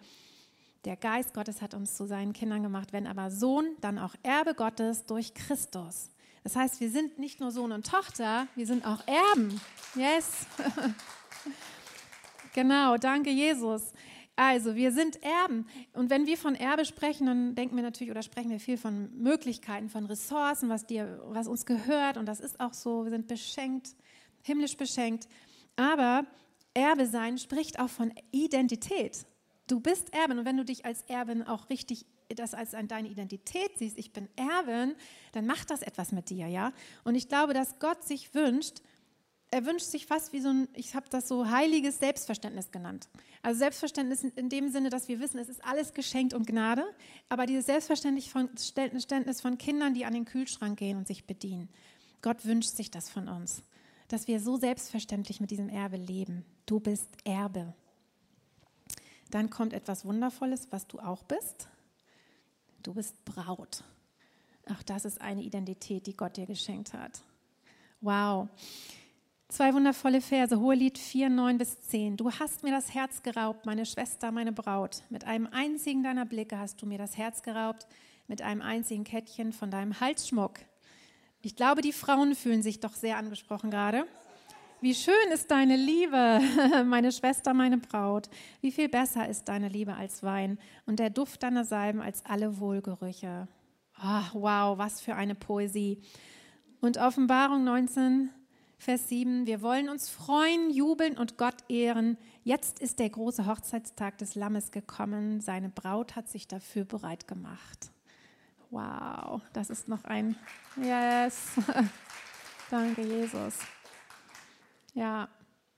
[0.84, 4.54] Der Geist Gottes hat uns zu seinen Kindern gemacht, wenn aber Sohn, dann auch Erbe
[4.54, 6.10] Gottes durch Christus.
[6.42, 9.58] Das heißt, wir sind nicht nur Sohn und Tochter, wir sind auch Erben.
[9.94, 10.46] Yes.
[12.54, 13.92] genau, danke Jesus.
[14.36, 15.66] Also, wir sind Erben.
[15.94, 19.08] Und wenn wir von Erbe sprechen, dann denken wir natürlich oder sprechen wir viel von
[19.16, 22.18] Möglichkeiten, von Ressourcen, was, dir, was uns gehört.
[22.18, 23.04] Und das ist auch so.
[23.04, 23.94] Wir sind beschenkt,
[24.42, 25.28] himmlisch beschenkt.
[25.76, 26.26] Aber
[26.74, 29.24] Erbe sein spricht auch von Identität.
[29.66, 33.78] Du bist Erbin und wenn du dich als Erbin auch richtig das als deine Identität
[33.78, 34.96] siehst, ich bin Erbin,
[35.32, 36.72] dann macht das etwas mit dir, ja?
[37.04, 38.80] Und ich glaube, dass Gott sich wünscht,
[39.50, 43.08] er wünscht sich fast wie so ein, ich habe das so heiliges Selbstverständnis genannt.
[43.42, 46.84] Also Selbstverständnis in dem Sinne, dass wir wissen, es ist alles geschenkt und Gnade,
[47.28, 51.68] aber dieses Selbstverständnis von Kindern, die an den Kühlschrank gehen und sich bedienen.
[52.20, 53.62] Gott wünscht sich das von uns,
[54.08, 56.44] dass wir so selbstverständlich mit diesem Erbe leben.
[56.66, 57.74] Du bist Erbe.
[59.30, 61.68] Dann kommt etwas Wundervolles, was du auch bist.
[62.82, 63.82] Du bist Braut.
[64.70, 67.22] Auch das ist eine Identität, die Gott dir geschenkt hat.
[68.00, 68.48] Wow.
[69.48, 72.16] Zwei wundervolle Verse, Hohelied 4, 9 bis 10.
[72.16, 75.02] Du hast mir das Herz geraubt, meine Schwester, meine Braut.
[75.10, 77.86] Mit einem einzigen deiner Blicke hast du mir das Herz geraubt,
[78.26, 80.58] mit einem einzigen Kettchen von deinem Halsschmuck.
[81.42, 84.06] Ich glaube, die Frauen fühlen sich doch sehr angesprochen gerade.
[84.84, 86.40] Wie schön ist deine Liebe,
[86.84, 88.28] meine Schwester, meine Braut.
[88.60, 92.58] Wie viel besser ist deine Liebe als Wein und der Duft deiner Salben als alle
[92.60, 93.48] Wohlgerüche.
[93.98, 96.02] Oh, wow, was für eine Poesie.
[96.82, 98.28] Und Offenbarung 19,
[98.76, 102.18] Vers 7, wir wollen uns freuen, jubeln und Gott ehren.
[102.42, 105.40] Jetzt ist der große Hochzeitstag des Lammes gekommen.
[105.40, 107.90] Seine Braut hat sich dafür bereit gemacht.
[108.68, 110.36] Wow, das ist noch ein
[110.76, 111.52] Yes.
[112.70, 113.54] Danke, Jesus.
[114.94, 115.28] Ja,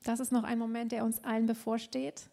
[0.04, 2.30] das ist noch ein Moment, der uns allen bevorsteht.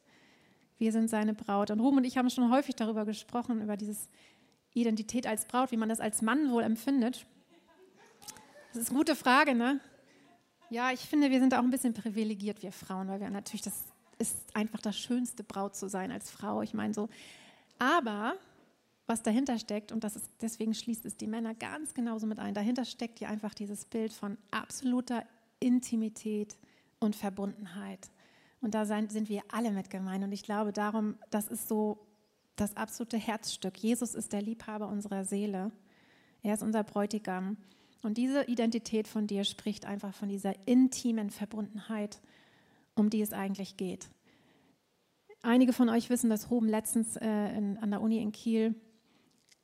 [0.78, 1.72] Wir sind seine Braut.
[1.72, 3.96] Und Ruhm und ich haben schon häufig darüber gesprochen, über diese
[4.74, 7.26] Identität als Braut, wie man das als Mann wohl empfindet.
[8.74, 9.80] Das ist eine gute Frage, ne?
[10.70, 13.84] Ja, ich finde, wir sind auch ein bisschen privilegiert, wir Frauen, weil wir natürlich, das
[14.18, 16.62] ist einfach das Schönste, Braut zu sein als Frau.
[16.62, 17.10] Ich meine so.
[17.78, 18.34] Aber
[19.06, 22.54] was dahinter steckt, und das ist, deswegen schließt es die Männer ganz genauso mit ein,
[22.54, 25.24] dahinter steckt ja einfach dieses Bild von absoluter
[25.60, 26.58] Intimität
[27.04, 28.10] und Verbundenheit.
[28.62, 30.24] Und da sind wir alle mit gemeint.
[30.24, 32.08] Und ich glaube darum, das ist so
[32.56, 33.78] das absolute Herzstück.
[33.78, 35.72] Jesus ist der Liebhaber unserer Seele.
[36.44, 37.58] Er ist unser Bräutigam.
[38.04, 42.22] Und diese Identität von dir spricht einfach von dieser intimen Verbundenheit,
[42.96, 44.10] um die es eigentlich geht.
[45.42, 48.76] Einige von euch wissen, dass Ruben letztens äh, in, an der Uni in Kiel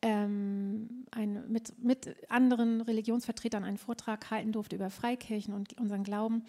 [0.02, 6.44] ähm, ein, mit, mit anderen Religionsvertretern einen Vortrag halten durfte über Freikirchen und unseren Glauben.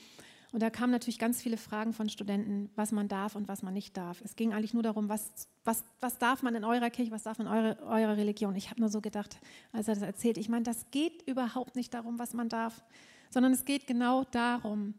[0.52, 3.72] Und da kamen natürlich ganz viele Fragen von Studenten, was man darf und was man
[3.72, 4.20] nicht darf.
[4.22, 5.30] Es ging eigentlich nur darum, was,
[5.64, 8.56] was, was darf man in eurer Kirche, was darf man in eure, eurer Religion.
[8.56, 9.38] Ich habe nur so gedacht,
[9.72, 12.82] als er das erzählt, ich meine, das geht überhaupt nicht darum, was man darf,
[13.30, 14.94] sondern es geht genau darum.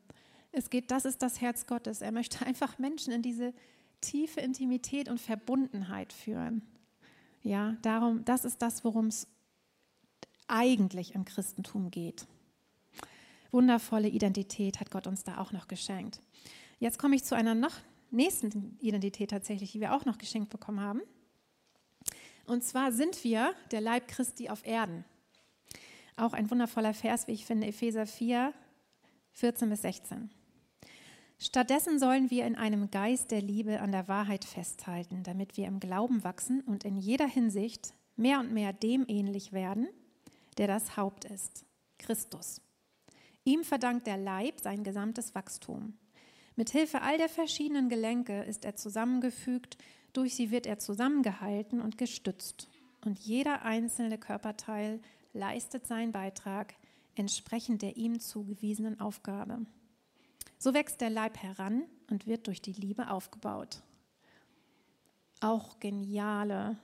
[0.54, 2.02] Es geht, das ist das Herz Gottes.
[2.02, 3.54] Er möchte einfach Menschen in diese
[4.00, 6.62] tiefe Intimität und Verbundenheit führen.
[7.44, 9.28] Ja, darum, das ist das, worum es
[10.48, 12.26] eigentlich im Christentum geht
[13.52, 16.20] wundervolle Identität hat Gott uns da auch noch geschenkt.
[16.80, 17.74] Jetzt komme ich zu einer noch
[18.10, 21.02] nächsten Identität tatsächlich, die wir auch noch geschenkt bekommen haben.
[22.46, 25.06] Und zwar sind wir der Leib Christi auf Erden.
[26.18, 28.54] Auch ein wundervoller Vers, wie ich finde, Epheser 4,
[29.34, 30.30] 14 bis 16.
[31.40, 35.80] Stattdessen sollen wir in einem Geist der Liebe an der Wahrheit festhalten, damit wir im
[35.80, 39.88] Glauben wachsen und in jeder Hinsicht mehr und mehr dem ähnlich werden,
[40.58, 41.66] der das Haupt ist,
[41.98, 42.62] Christus.
[43.44, 45.98] Ihm verdankt der Leib sein gesamtes Wachstum.
[46.56, 49.78] Mit Hilfe all der verschiedenen Gelenke ist er zusammengefügt,
[50.14, 52.70] durch sie wird er zusammengehalten und gestützt.
[53.04, 55.02] Und jeder einzelne Körperteil
[55.34, 56.76] leistet seinen Beitrag
[57.16, 59.66] entsprechend der ihm zugewiesenen Aufgabe.
[60.58, 63.82] So wächst der Leib heran und wird durch die Liebe aufgebaut.
[65.40, 66.78] Auch geniale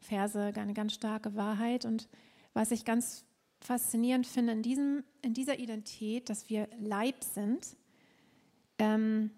[0.00, 1.84] Verse, eine ganz starke Wahrheit.
[1.84, 2.08] Und
[2.54, 3.24] was ich ganz
[3.60, 7.76] faszinierend finde in, diesem, in dieser Identität, dass wir Leib sind.
[8.78, 9.30] Ähm,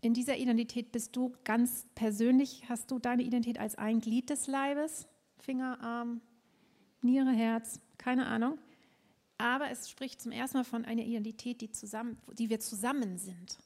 [0.00, 4.46] in dieser Identität bist du ganz persönlich, hast du deine Identität als ein Glied des
[4.46, 5.06] Leibes,
[5.38, 6.20] Finger, Arm,
[7.02, 8.58] Niere, Herz, keine Ahnung.
[9.38, 13.58] Aber es spricht zum ersten Mal von einer Identität, die, zusammen, die wir zusammen sind.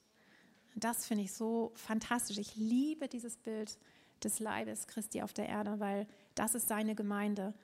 [0.74, 2.38] Das finde ich so fantastisch.
[2.38, 3.78] Ich liebe dieses Bild
[4.22, 7.54] des Leibes Christi auf der Erde, weil das ist seine Gemeinde.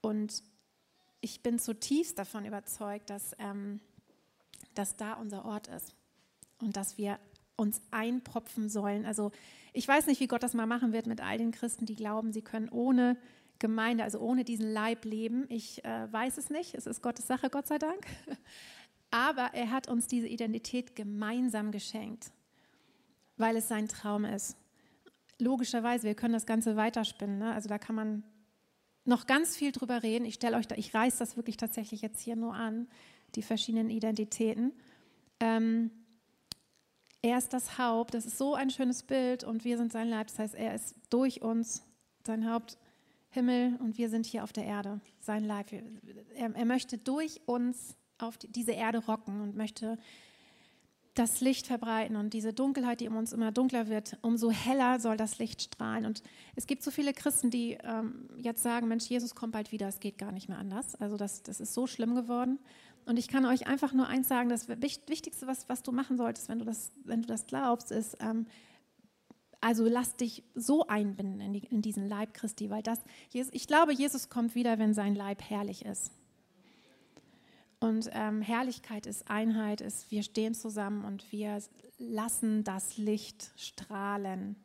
[0.00, 0.42] Und
[1.20, 3.80] ich bin zutiefst davon überzeugt, dass, ähm,
[4.74, 5.94] dass da unser Ort ist
[6.60, 7.18] und dass wir
[7.56, 9.04] uns einpropfen sollen.
[9.04, 9.32] Also
[9.72, 12.32] ich weiß nicht, wie Gott das mal machen wird mit all den Christen, die glauben,
[12.32, 13.16] sie können ohne
[13.58, 15.44] Gemeinde, also ohne diesen Leib leben.
[15.48, 16.74] Ich äh, weiß es nicht.
[16.74, 18.06] Es ist Gottes Sache, Gott sei Dank.
[19.10, 22.32] Aber er hat uns diese Identität gemeinsam geschenkt,
[23.36, 24.56] weil es sein Traum ist.
[25.38, 27.38] Logischerweise, wir können das Ganze weiterspinnen.
[27.38, 27.52] Ne?
[27.52, 28.22] Also da kann man
[29.04, 30.24] noch ganz viel drüber reden.
[30.24, 32.88] Ich stelle euch da, ich reiße das wirklich tatsächlich jetzt hier nur an,
[33.34, 34.72] die verschiedenen Identitäten.
[35.40, 35.90] Ähm,
[37.22, 40.28] er ist das Haupt, das ist so ein schönes Bild und wir sind sein Leib.
[40.28, 41.82] Das heißt, er ist durch uns
[42.26, 42.78] sein Haupt,
[43.30, 45.72] Himmel und wir sind hier auf der Erde, sein Leib.
[45.72, 49.98] Er, er möchte durch uns auf die, diese Erde rocken und möchte
[51.14, 55.16] das Licht verbreiten und diese Dunkelheit, die um uns immer dunkler wird, umso heller soll
[55.16, 56.06] das Licht strahlen.
[56.06, 56.22] Und
[56.54, 60.00] es gibt so viele Christen, die ähm, jetzt sagen, Mensch, Jesus kommt bald wieder, es
[60.00, 60.94] geht gar nicht mehr anders.
[60.94, 62.58] Also das, das ist so schlimm geworden.
[63.06, 66.48] Und ich kann euch einfach nur eins sagen, das Wichtigste, was, was du machen solltest,
[66.48, 68.46] wenn du das, wenn du das glaubst, ist, ähm,
[69.62, 73.00] Also lass dich so einbinden in, die, in diesen Leib Christi, weil das,
[73.32, 76.12] ich glaube, Jesus kommt wieder, wenn sein Leib herrlich ist.
[77.80, 81.62] Und ähm, Herrlichkeit ist Einheit, ist, wir stehen zusammen und wir
[81.98, 84.56] lassen das Licht strahlen.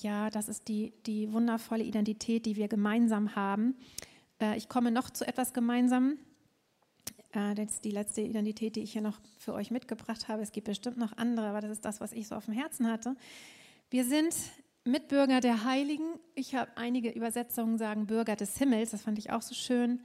[0.00, 3.76] Ja, das ist die, die wundervolle Identität, die wir gemeinsam haben.
[4.40, 6.18] Äh, ich komme noch zu etwas gemeinsam.
[7.32, 10.42] Äh, das ist die letzte Identität, die ich hier noch für euch mitgebracht habe.
[10.42, 12.90] Es gibt bestimmt noch andere, aber das ist das, was ich so auf dem Herzen
[12.90, 13.16] hatte.
[13.90, 14.34] Wir sind
[14.84, 16.18] Mitbürger der Heiligen.
[16.34, 18.92] Ich habe einige Übersetzungen sagen Bürger des Himmels.
[18.92, 20.00] Das fand ich auch so schön.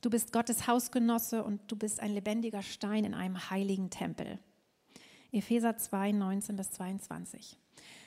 [0.00, 4.38] Du bist Gottes Hausgenosse und du bist ein lebendiger Stein in einem heiligen Tempel.
[5.30, 7.58] Epheser 2, 19 bis 22.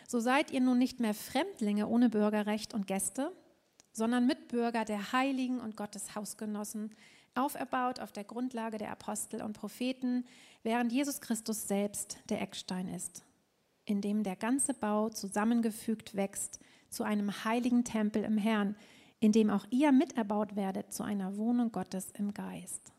[0.07, 3.31] So seid ihr nun nicht mehr Fremdlinge ohne Bürgerrecht und Gäste,
[3.91, 6.95] sondern Mitbürger der Heiligen und Gottes Hausgenossen,
[7.35, 10.25] auferbaut auf der Grundlage der Apostel und Propheten,
[10.63, 13.23] während Jesus Christus selbst der Eckstein ist,
[13.85, 18.75] in dem der ganze Bau zusammengefügt wächst zu einem heiligen Tempel im Herrn,
[19.23, 22.91] in dem auch ihr miterbaut werdet zu einer Wohnung Gottes im Geist.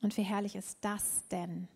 [0.00, 1.66] Und wie herrlich ist das denn?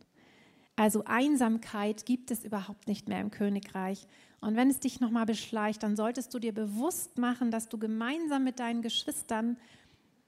[0.77, 4.07] Also Einsamkeit gibt es überhaupt nicht mehr im Königreich.
[4.41, 8.45] Und wenn es dich nochmal beschleicht, dann solltest du dir bewusst machen, dass du gemeinsam
[8.45, 9.57] mit deinen Geschwistern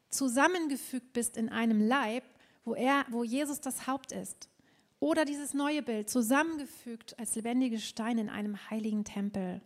[0.08, 2.24] zusammengefügt bist in einem Leib,
[2.64, 4.50] wo, er, wo Jesus das Haupt ist.
[4.98, 9.60] Oder dieses neue Bild, zusammengefügt als lebendige Steine in einem heiligen Tempel.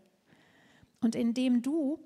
[1.00, 1.98] Und indem du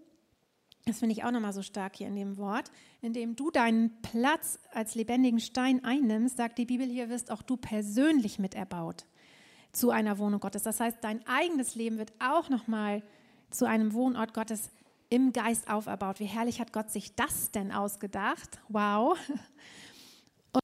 [0.86, 2.70] das finde ich auch nochmal so stark hier in dem Wort,
[3.00, 7.56] indem du deinen Platz als lebendigen Stein einnimmst, sagt die Bibel hier, wirst auch du
[7.56, 9.06] persönlich miterbaut
[9.72, 10.62] zu einer Wohnung Gottes.
[10.62, 13.02] Das heißt, dein eigenes Leben wird auch nochmal
[13.50, 14.70] zu einem Wohnort Gottes
[15.08, 16.20] im Geist auferbaut.
[16.20, 18.60] Wie herrlich hat Gott sich das denn ausgedacht?
[18.68, 19.18] Wow.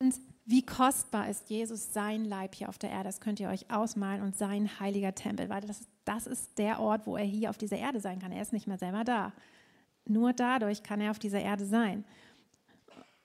[0.00, 0.14] Und
[0.44, 3.04] wie kostbar ist Jesus sein Leib hier auf der Erde?
[3.04, 7.06] Das könnt ihr euch ausmalen und sein heiliger Tempel, weil das, das ist der Ort,
[7.06, 8.32] wo er hier auf dieser Erde sein kann.
[8.32, 9.32] Er ist nicht mehr selber da.
[10.06, 12.04] Nur dadurch kann er auf dieser Erde sein.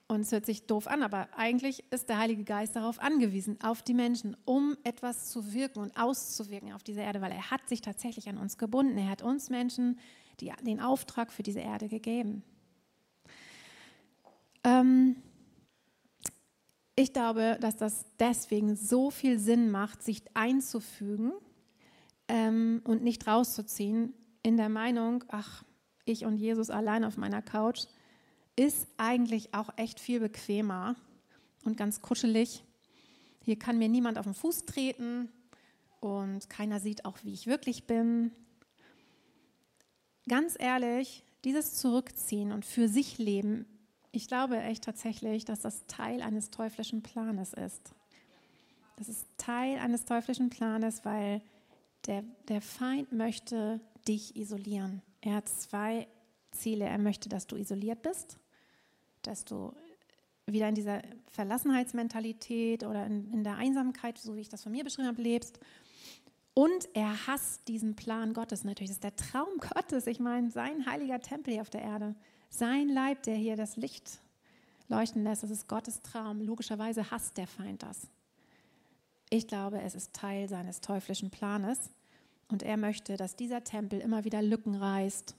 [0.08, 3.82] Und es hört sich doof an, aber eigentlich ist der Heilige Geist darauf angewiesen, auf
[3.82, 7.82] die Menschen, um etwas zu wirken und auszuwirken auf dieser Erde, weil er hat sich
[7.82, 8.98] tatsächlich an uns gebunden.
[9.00, 9.98] Er hat uns Menschen
[10.40, 12.44] die, den Auftrag für diese Erde gegeben.
[14.64, 15.16] Ähm,
[16.96, 21.34] ich glaube, dass das deswegen so viel Sinn macht, sich einzufügen
[22.28, 24.14] ähm, und nicht rauszuziehen
[24.44, 25.64] in der Meinung, ach,
[26.06, 27.86] ich und Jesus allein auf meiner Couch,
[28.56, 30.96] ist eigentlich auch echt viel bequemer
[31.64, 32.64] und ganz kuschelig.
[33.44, 35.30] Hier kann mir niemand auf den Fuß treten
[36.00, 38.32] und keiner sieht auch, wie ich wirklich bin.
[40.28, 43.66] Ganz ehrlich, dieses Zurückziehen und für sich leben,
[44.12, 47.94] ich glaube echt tatsächlich, dass das Teil eines teuflischen Planes ist.
[48.96, 51.42] Das ist Teil eines teuflischen Planes, weil
[52.08, 55.02] der, der Feind möchte dich isolieren.
[55.26, 56.08] Er hat zwei
[56.52, 56.86] Ziele.
[56.86, 58.38] Er möchte, dass du isoliert bist,
[59.24, 59.74] dass du
[60.46, 61.02] wieder in dieser
[61.32, 65.60] Verlassenheitsmentalität oder in, in der Einsamkeit, so wie ich das von mir beschrieben habe, lebst.
[66.54, 68.92] Und er hasst diesen Plan Gottes natürlich.
[68.92, 70.06] Das ist der Traum Gottes.
[70.06, 72.16] Ich meine, sein heiliger Tempel hier auf der Erde,
[72.50, 74.20] sein Leib, der hier das Licht
[74.88, 76.40] leuchten lässt, das ist Gottes Traum.
[76.40, 78.08] Logischerweise hasst der Feind das.
[79.32, 81.90] Ich glaube, es ist Teil seines teuflischen Planes.
[82.48, 85.36] Und er möchte, dass dieser Tempel immer wieder Lücken reißt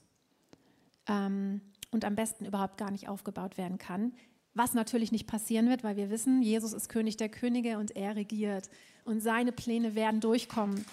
[1.07, 4.13] ähm, und am besten überhaupt gar nicht aufgebaut werden kann.
[4.53, 8.15] Was natürlich nicht passieren wird, weil wir wissen, Jesus ist König der Könige und er
[8.15, 8.69] regiert.
[9.05, 10.83] Und seine Pläne werden durchkommen.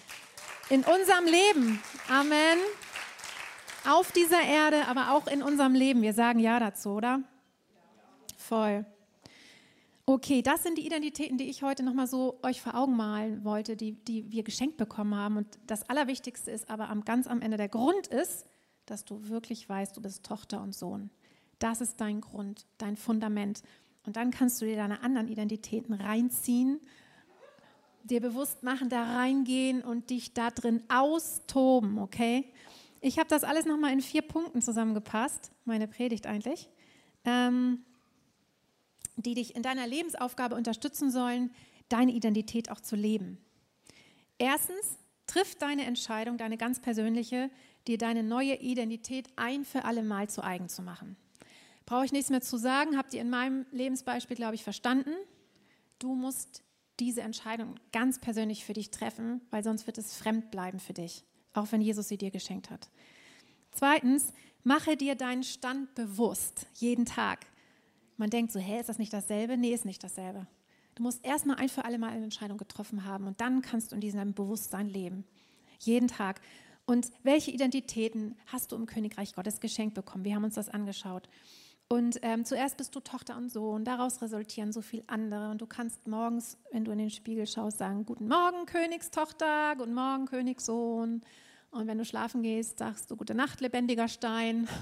[0.69, 1.81] In unserem Leben.
[2.09, 2.59] Amen.
[3.89, 6.03] Auf dieser Erde, aber auch in unserem Leben.
[6.03, 7.21] Wir sagen Ja dazu, oder?
[8.37, 8.85] Voll.
[10.07, 13.75] Okay, das sind die Identitäten, die ich heute nochmal so euch vor Augen malen wollte,
[13.75, 15.39] die, die wir geschenkt bekommen haben.
[15.39, 18.45] Und das Allerwichtigste ist aber am, ganz am Ende der Grund ist,
[18.85, 21.09] dass du wirklich weißt, du bist Tochter und Sohn.
[21.59, 23.63] Das ist dein Grund, dein Fundament.
[24.05, 26.81] Und dann kannst du dir deine anderen Identitäten reinziehen,
[28.03, 32.53] dir bewusst machen, da reingehen und dich da drin austoben, okay?
[33.01, 36.69] Ich habe das alles nochmal in vier Punkten zusammengepasst, meine Predigt eigentlich.
[37.25, 37.79] Ähm,
[39.17, 41.51] die dich in deiner Lebensaufgabe unterstützen sollen,
[41.89, 43.39] deine Identität auch zu leben.
[44.39, 47.51] Erstens, triff deine Entscheidung, deine ganz persönliche,
[47.87, 51.17] dir deine neue Identität ein für alle Mal zu eigen zu machen.
[51.87, 55.13] Brauche ich nichts mehr zu sagen, habt ihr in meinem Lebensbeispiel, glaube ich, verstanden.
[55.99, 56.63] Du musst
[57.01, 61.25] diese Entscheidung ganz persönlich für dich treffen, weil sonst wird es fremd bleiben für dich,
[61.53, 62.89] auch wenn Jesus sie dir geschenkt hat.
[63.73, 67.47] Zweitens, mache dir deinen Stand bewusst, jeden Tag.
[68.17, 69.57] Man denkt so, hä, ist das nicht dasselbe?
[69.57, 70.47] Nee, ist nicht dasselbe.
[70.95, 73.97] Du musst erstmal ein für alle Mal eine Entscheidung getroffen haben und dann kannst du
[73.97, 75.25] in diesem Bewusstsein leben.
[75.81, 76.41] Jeden Tag.
[76.87, 80.25] Und welche Identitäten hast du im Königreich Gottes geschenkt bekommen?
[80.25, 81.29] Wir haben uns das angeschaut.
[81.89, 85.51] Und ähm, zuerst bist du Tochter und Sohn, daraus resultieren so viel andere.
[85.51, 89.95] Und du kannst morgens, wenn du in den Spiegel schaust, sagen, guten Morgen, Königstochter, guten
[89.95, 91.23] Morgen, Königssohn.
[91.71, 94.69] Und wenn du schlafen gehst, sagst du, gute Nacht, lebendiger Stein.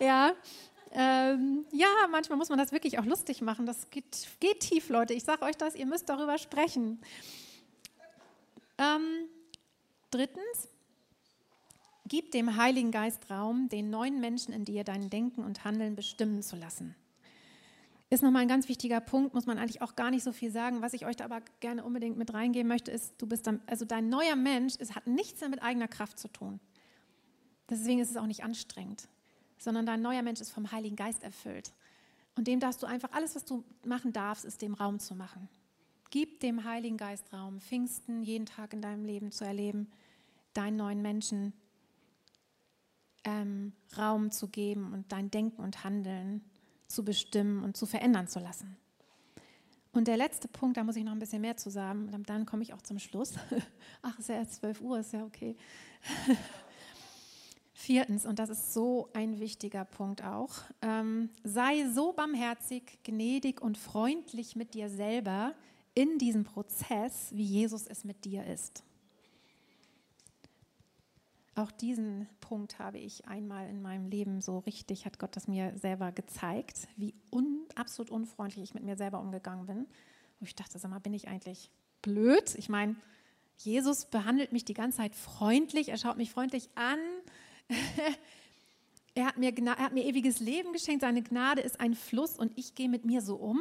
[0.00, 0.32] ja,
[0.92, 3.66] ähm, ja, manchmal muss man das wirklich auch lustig machen.
[3.66, 5.14] Das geht, geht tief, Leute.
[5.14, 7.00] Ich sage euch das, ihr müsst darüber sprechen.
[8.78, 9.28] Ähm,
[10.10, 10.68] drittens,
[12.08, 16.42] Gib dem Heiligen Geist Raum, den neuen Menschen in dir dein Denken und Handeln bestimmen
[16.42, 16.94] zu lassen.
[18.08, 20.80] Ist nochmal ein ganz wichtiger Punkt, muss man eigentlich auch gar nicht so viel sagen.
[20.80, 23.84] Was ich euch da aber gerne unbedingt mit reingeben möchte, ist, du bist dann, also
[23.84, 26.60] dein neuer Mensch, es hat nichts mehr mit eigener Kraft zu tun.
[27.68, 29.06] Deswegen ist es auch nicht anstrengend,
[29.58, 31.72] sondern dein neuer Mensch ist vom Heiligen Geist erfüllt.
[32.36, 35.48] Und dem darfst du einfach, alles, was du machen darfst, ist dem Raum zu machen.
[36.10, 39.90] Gib dem Heiligen Geist Raum, Pfingsten jeden Tag in deinem Leben zu erleben,
[40.54, 41.52] deinen neuen Menschen
[43.24, 46.42] ähm, Raum zu geben und dein Denken und Handeln
[46.86, 48.76] zu bestimmen und zu verändern zu lassen.
[49.92, 52.62] Und der letzte Punkt, da muss ich noch ein bisschen mehr zu sagen, dann komme
[52.62, 53.34] ich auch zum Schluss.
[54.02, 55.56] Ach, ist ja erst 12 Uhr, ist ja okay.
[57.80, 60.50] Viertens, und das ist so ein wichtiger Punkt auch,
[60.82, 65.54] ähm, sei so barmherzig, gnädig und freundlich mit dir selber
[65.94, 68.82] in diesem Prozess, wie Jesus es mit dir ist.
[71.54, 75.72] Auch diesen Punkt habe ich einmal in meinem Leben so richtig, hat Gott das mir
[75.78, 79.78] selber gezeigt, wie un, absolut unfreundlich ich mit mir selber umgegangen bin.
[80.40, 81.70] Und ich dachte, sag mal, bin ich eigentlich
[82.02, 82.56] blöd?
[82.56, 82.96] Ich meine,
[83.56, 86.98] Jesus behandelt mich die ganze Zeit freundlich, er schaut mich freundlich an.
[89.14, 92.56] er, hat mir, er hat mir ewiges Leben geschenkt, seine Gnade ist ein Fluss und
[92.56, 93.60] ich gehe mit mir so um.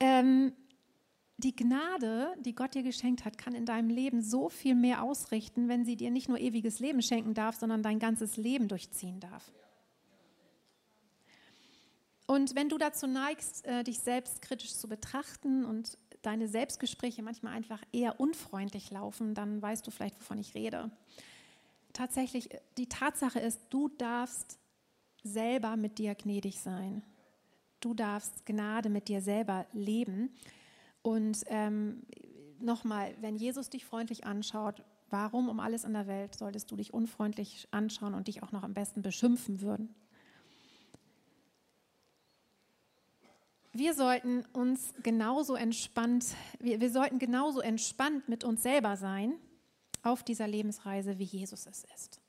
[0.00, 0.52] Ähm,
[1.38, 5.68] die Gnade, die Gott dir geschenkt hat, kann in deinem Leben so viel mehr ausrichten,
[5.68, 9.52] wenn sie dir nicht nur ewiges Leben schenken darf, sondern dein ganzes Leben durchziehen darf.
[12.26, 17.54] Und wenn du dazu neigst, äh, dich selbst kritisch zu betrachten und deine Selbstgespräche manchmal
[17.54, 20.90] einfach eher unfreundlich laufen, dann weißt du vielleicht, wovon ich rede.
[21.92, 24.58] Tatsächlich, die Tatsache ist, du darfst
[25.22, 27.02] selber mit dir gnädig sein.
[27.80, 30.30] Du darfst Gnade mit dir selber leben.
[31.02, 32.02] Und ähm,
[32.60, 36.92] nochmal, wenn Jesus dich freundlich anschaut, warum um alles in der Welt solltest du dich
[36.92, 39.94] unfreundlich anschauen und dich auch noch am besten beschimpfen würden?
[43.72, 49.34] Wir sollten uns genauso entspannt, wir, wir sollten genauso entspannt mit uns selber sein
[50.02, 52.20] auf dieser Lebensreise, wie Jesus es ist.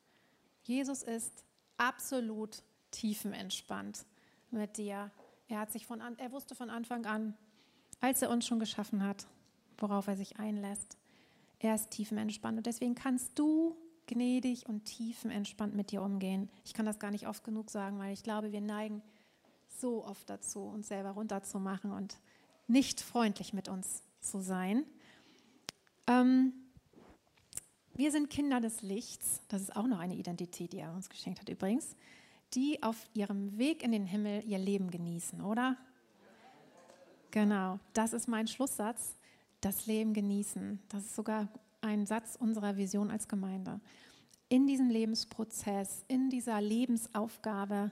[0.63, 1.43] Jesus ist
[1.77, 4.05] absolut tiefenentspannt
[4.51, 5.11] mit dir.
[5.47, 7.35] Er hat sich von an, er wusste von Anfang an,
[8.01, 9.27] als er uns schon geschaffen hat,
[9.77, 10.97] worauf er sich einlässt.
[11.59, 13.75] Er ist tiefenentspannt und deswegen kannst du
[14.07, 16.49] gnädig und tiefenentspannt mit dir umgehen.
[16.65, 19.01] Ich kann das gar nicht oft genug sagen, weil ich glaube, wir neigen
[19.67, 22.17] so oft dazu, uns selber runterzumachen und
[22.67, 24.85] nicht freundlich mit uns zu sein.
[26.07, 26.53] Ähm,
[27.99, 31.41] wir sind Kinder des Lichts, das ist auch noch eine Identität, die er uns geschenkt
[31.41, 31.97] hat übrigens,
[32.53, 35.75] die auf ihrem Weg in den Himmel ihr Leben genießen, oder?
[37.31, 39.17] Genau, das ist mein Schlusssatz.
[39.59, 40.79] Das Leben genießen.
[40.87, 41.49] Das ist sogar
[41.81, 43.81] ein Satz unserer Vision als Gemeinde.
[44.47, 47.91] In diesem Lebensprozess, in dieser Lebensaufgabe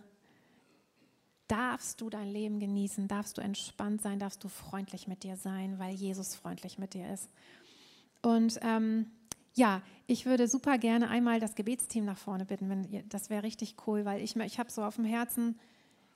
[1.49, 5.79] darfst du dein Leben genießen, darfst du entspannt sein, darfst du freundlich mit dir sein,
[5.79, 7.29] weil Jesus freundlich mit dir ist.
[8.21, 9.11] Und ähm,
[9.57, 13.41] ja, ich würde super gerne einmal das Gebetsteam nach vorne bitten, wenn ihr, das wäre
[13.41, 15.59] richtig cool, weil ich, ich habe so auf dem Herzen,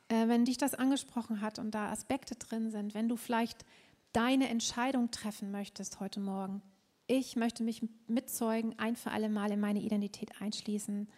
[0.10, 3.66] äh, wenn dich das angesprochen hat und da Aspekte drin sind, wenn du vielleicht
[4.14, 6.62] deine Entscheidung treffen möchtest heute Morgen.
[7.08, 11.10] Ich möchte mich mitzeugen, ein für alle Mal in meine Identität einschließen.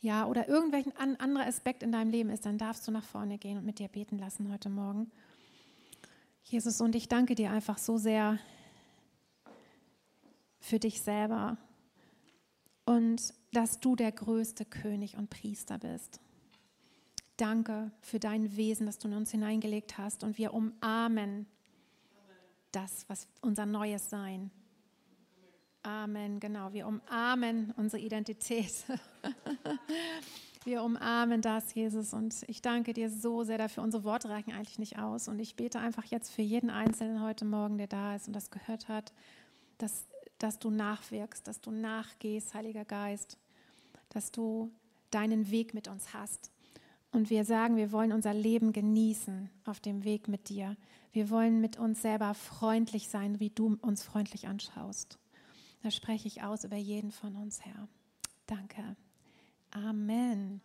[0.00, 3.38] Ja, oder irgendwelchen an, anderer Aspekt in deinem Leben ist, dann darfst du nach vorne
[3.38, 5.10] gehen und mit dir beten lassen heute Morgen.
[6.42, 8.38] Jesus, und ich danke dir einfach so sehr
[10.70, 11.58] für dich selber
[12.86, 16.20] und dass du der größte König und Priester bist.
[17.36, 20.22] Danke für dein Wesen, das du in uns hineingelegt hast.
[20.22, 21.46] Und wir umarmen
[22.70, 24.50] das, was unser neues Sein.
[25.82, 26.72] Amen, genau.
[26.72, 28.72] Wir umarmen unsere Identität.
[30.66, 32.12] Wir umarmen das, Jesus.
[32.12, 33.82] Und ich danke dir so sehr dafür.
[33.82, 35.26] Unsere Worte reichen eigentlich nicht aus.
[35.26, 38.50] Und ich bete einfach jetzt für jeden Einzelnen heute Morgen, der da ist und das
[38.50, 39.14] gehört hat,
[39.78, 40.04] dass,
[40.42, 43.38] dass du nachwirkst, dass du nachgehst, Heiliger Geist,
[44.08, 44.72] dass du
[45.10, 46.50] deinen Weg mit uns hast.
[47.12, 50.76] Und wir sagen, wir wollen unser Leben genießen auf dem Weg mit dir.
[51.12, 55.18] Wir wollen mit uns selber freundlich sein, wie du uns freundlich anschaust.
[55.82, 57.88] Das spreche ich aus über jeden von uns, Herr.
[58.46, 58.96] Danke.
[59.72, 60.60] Amen.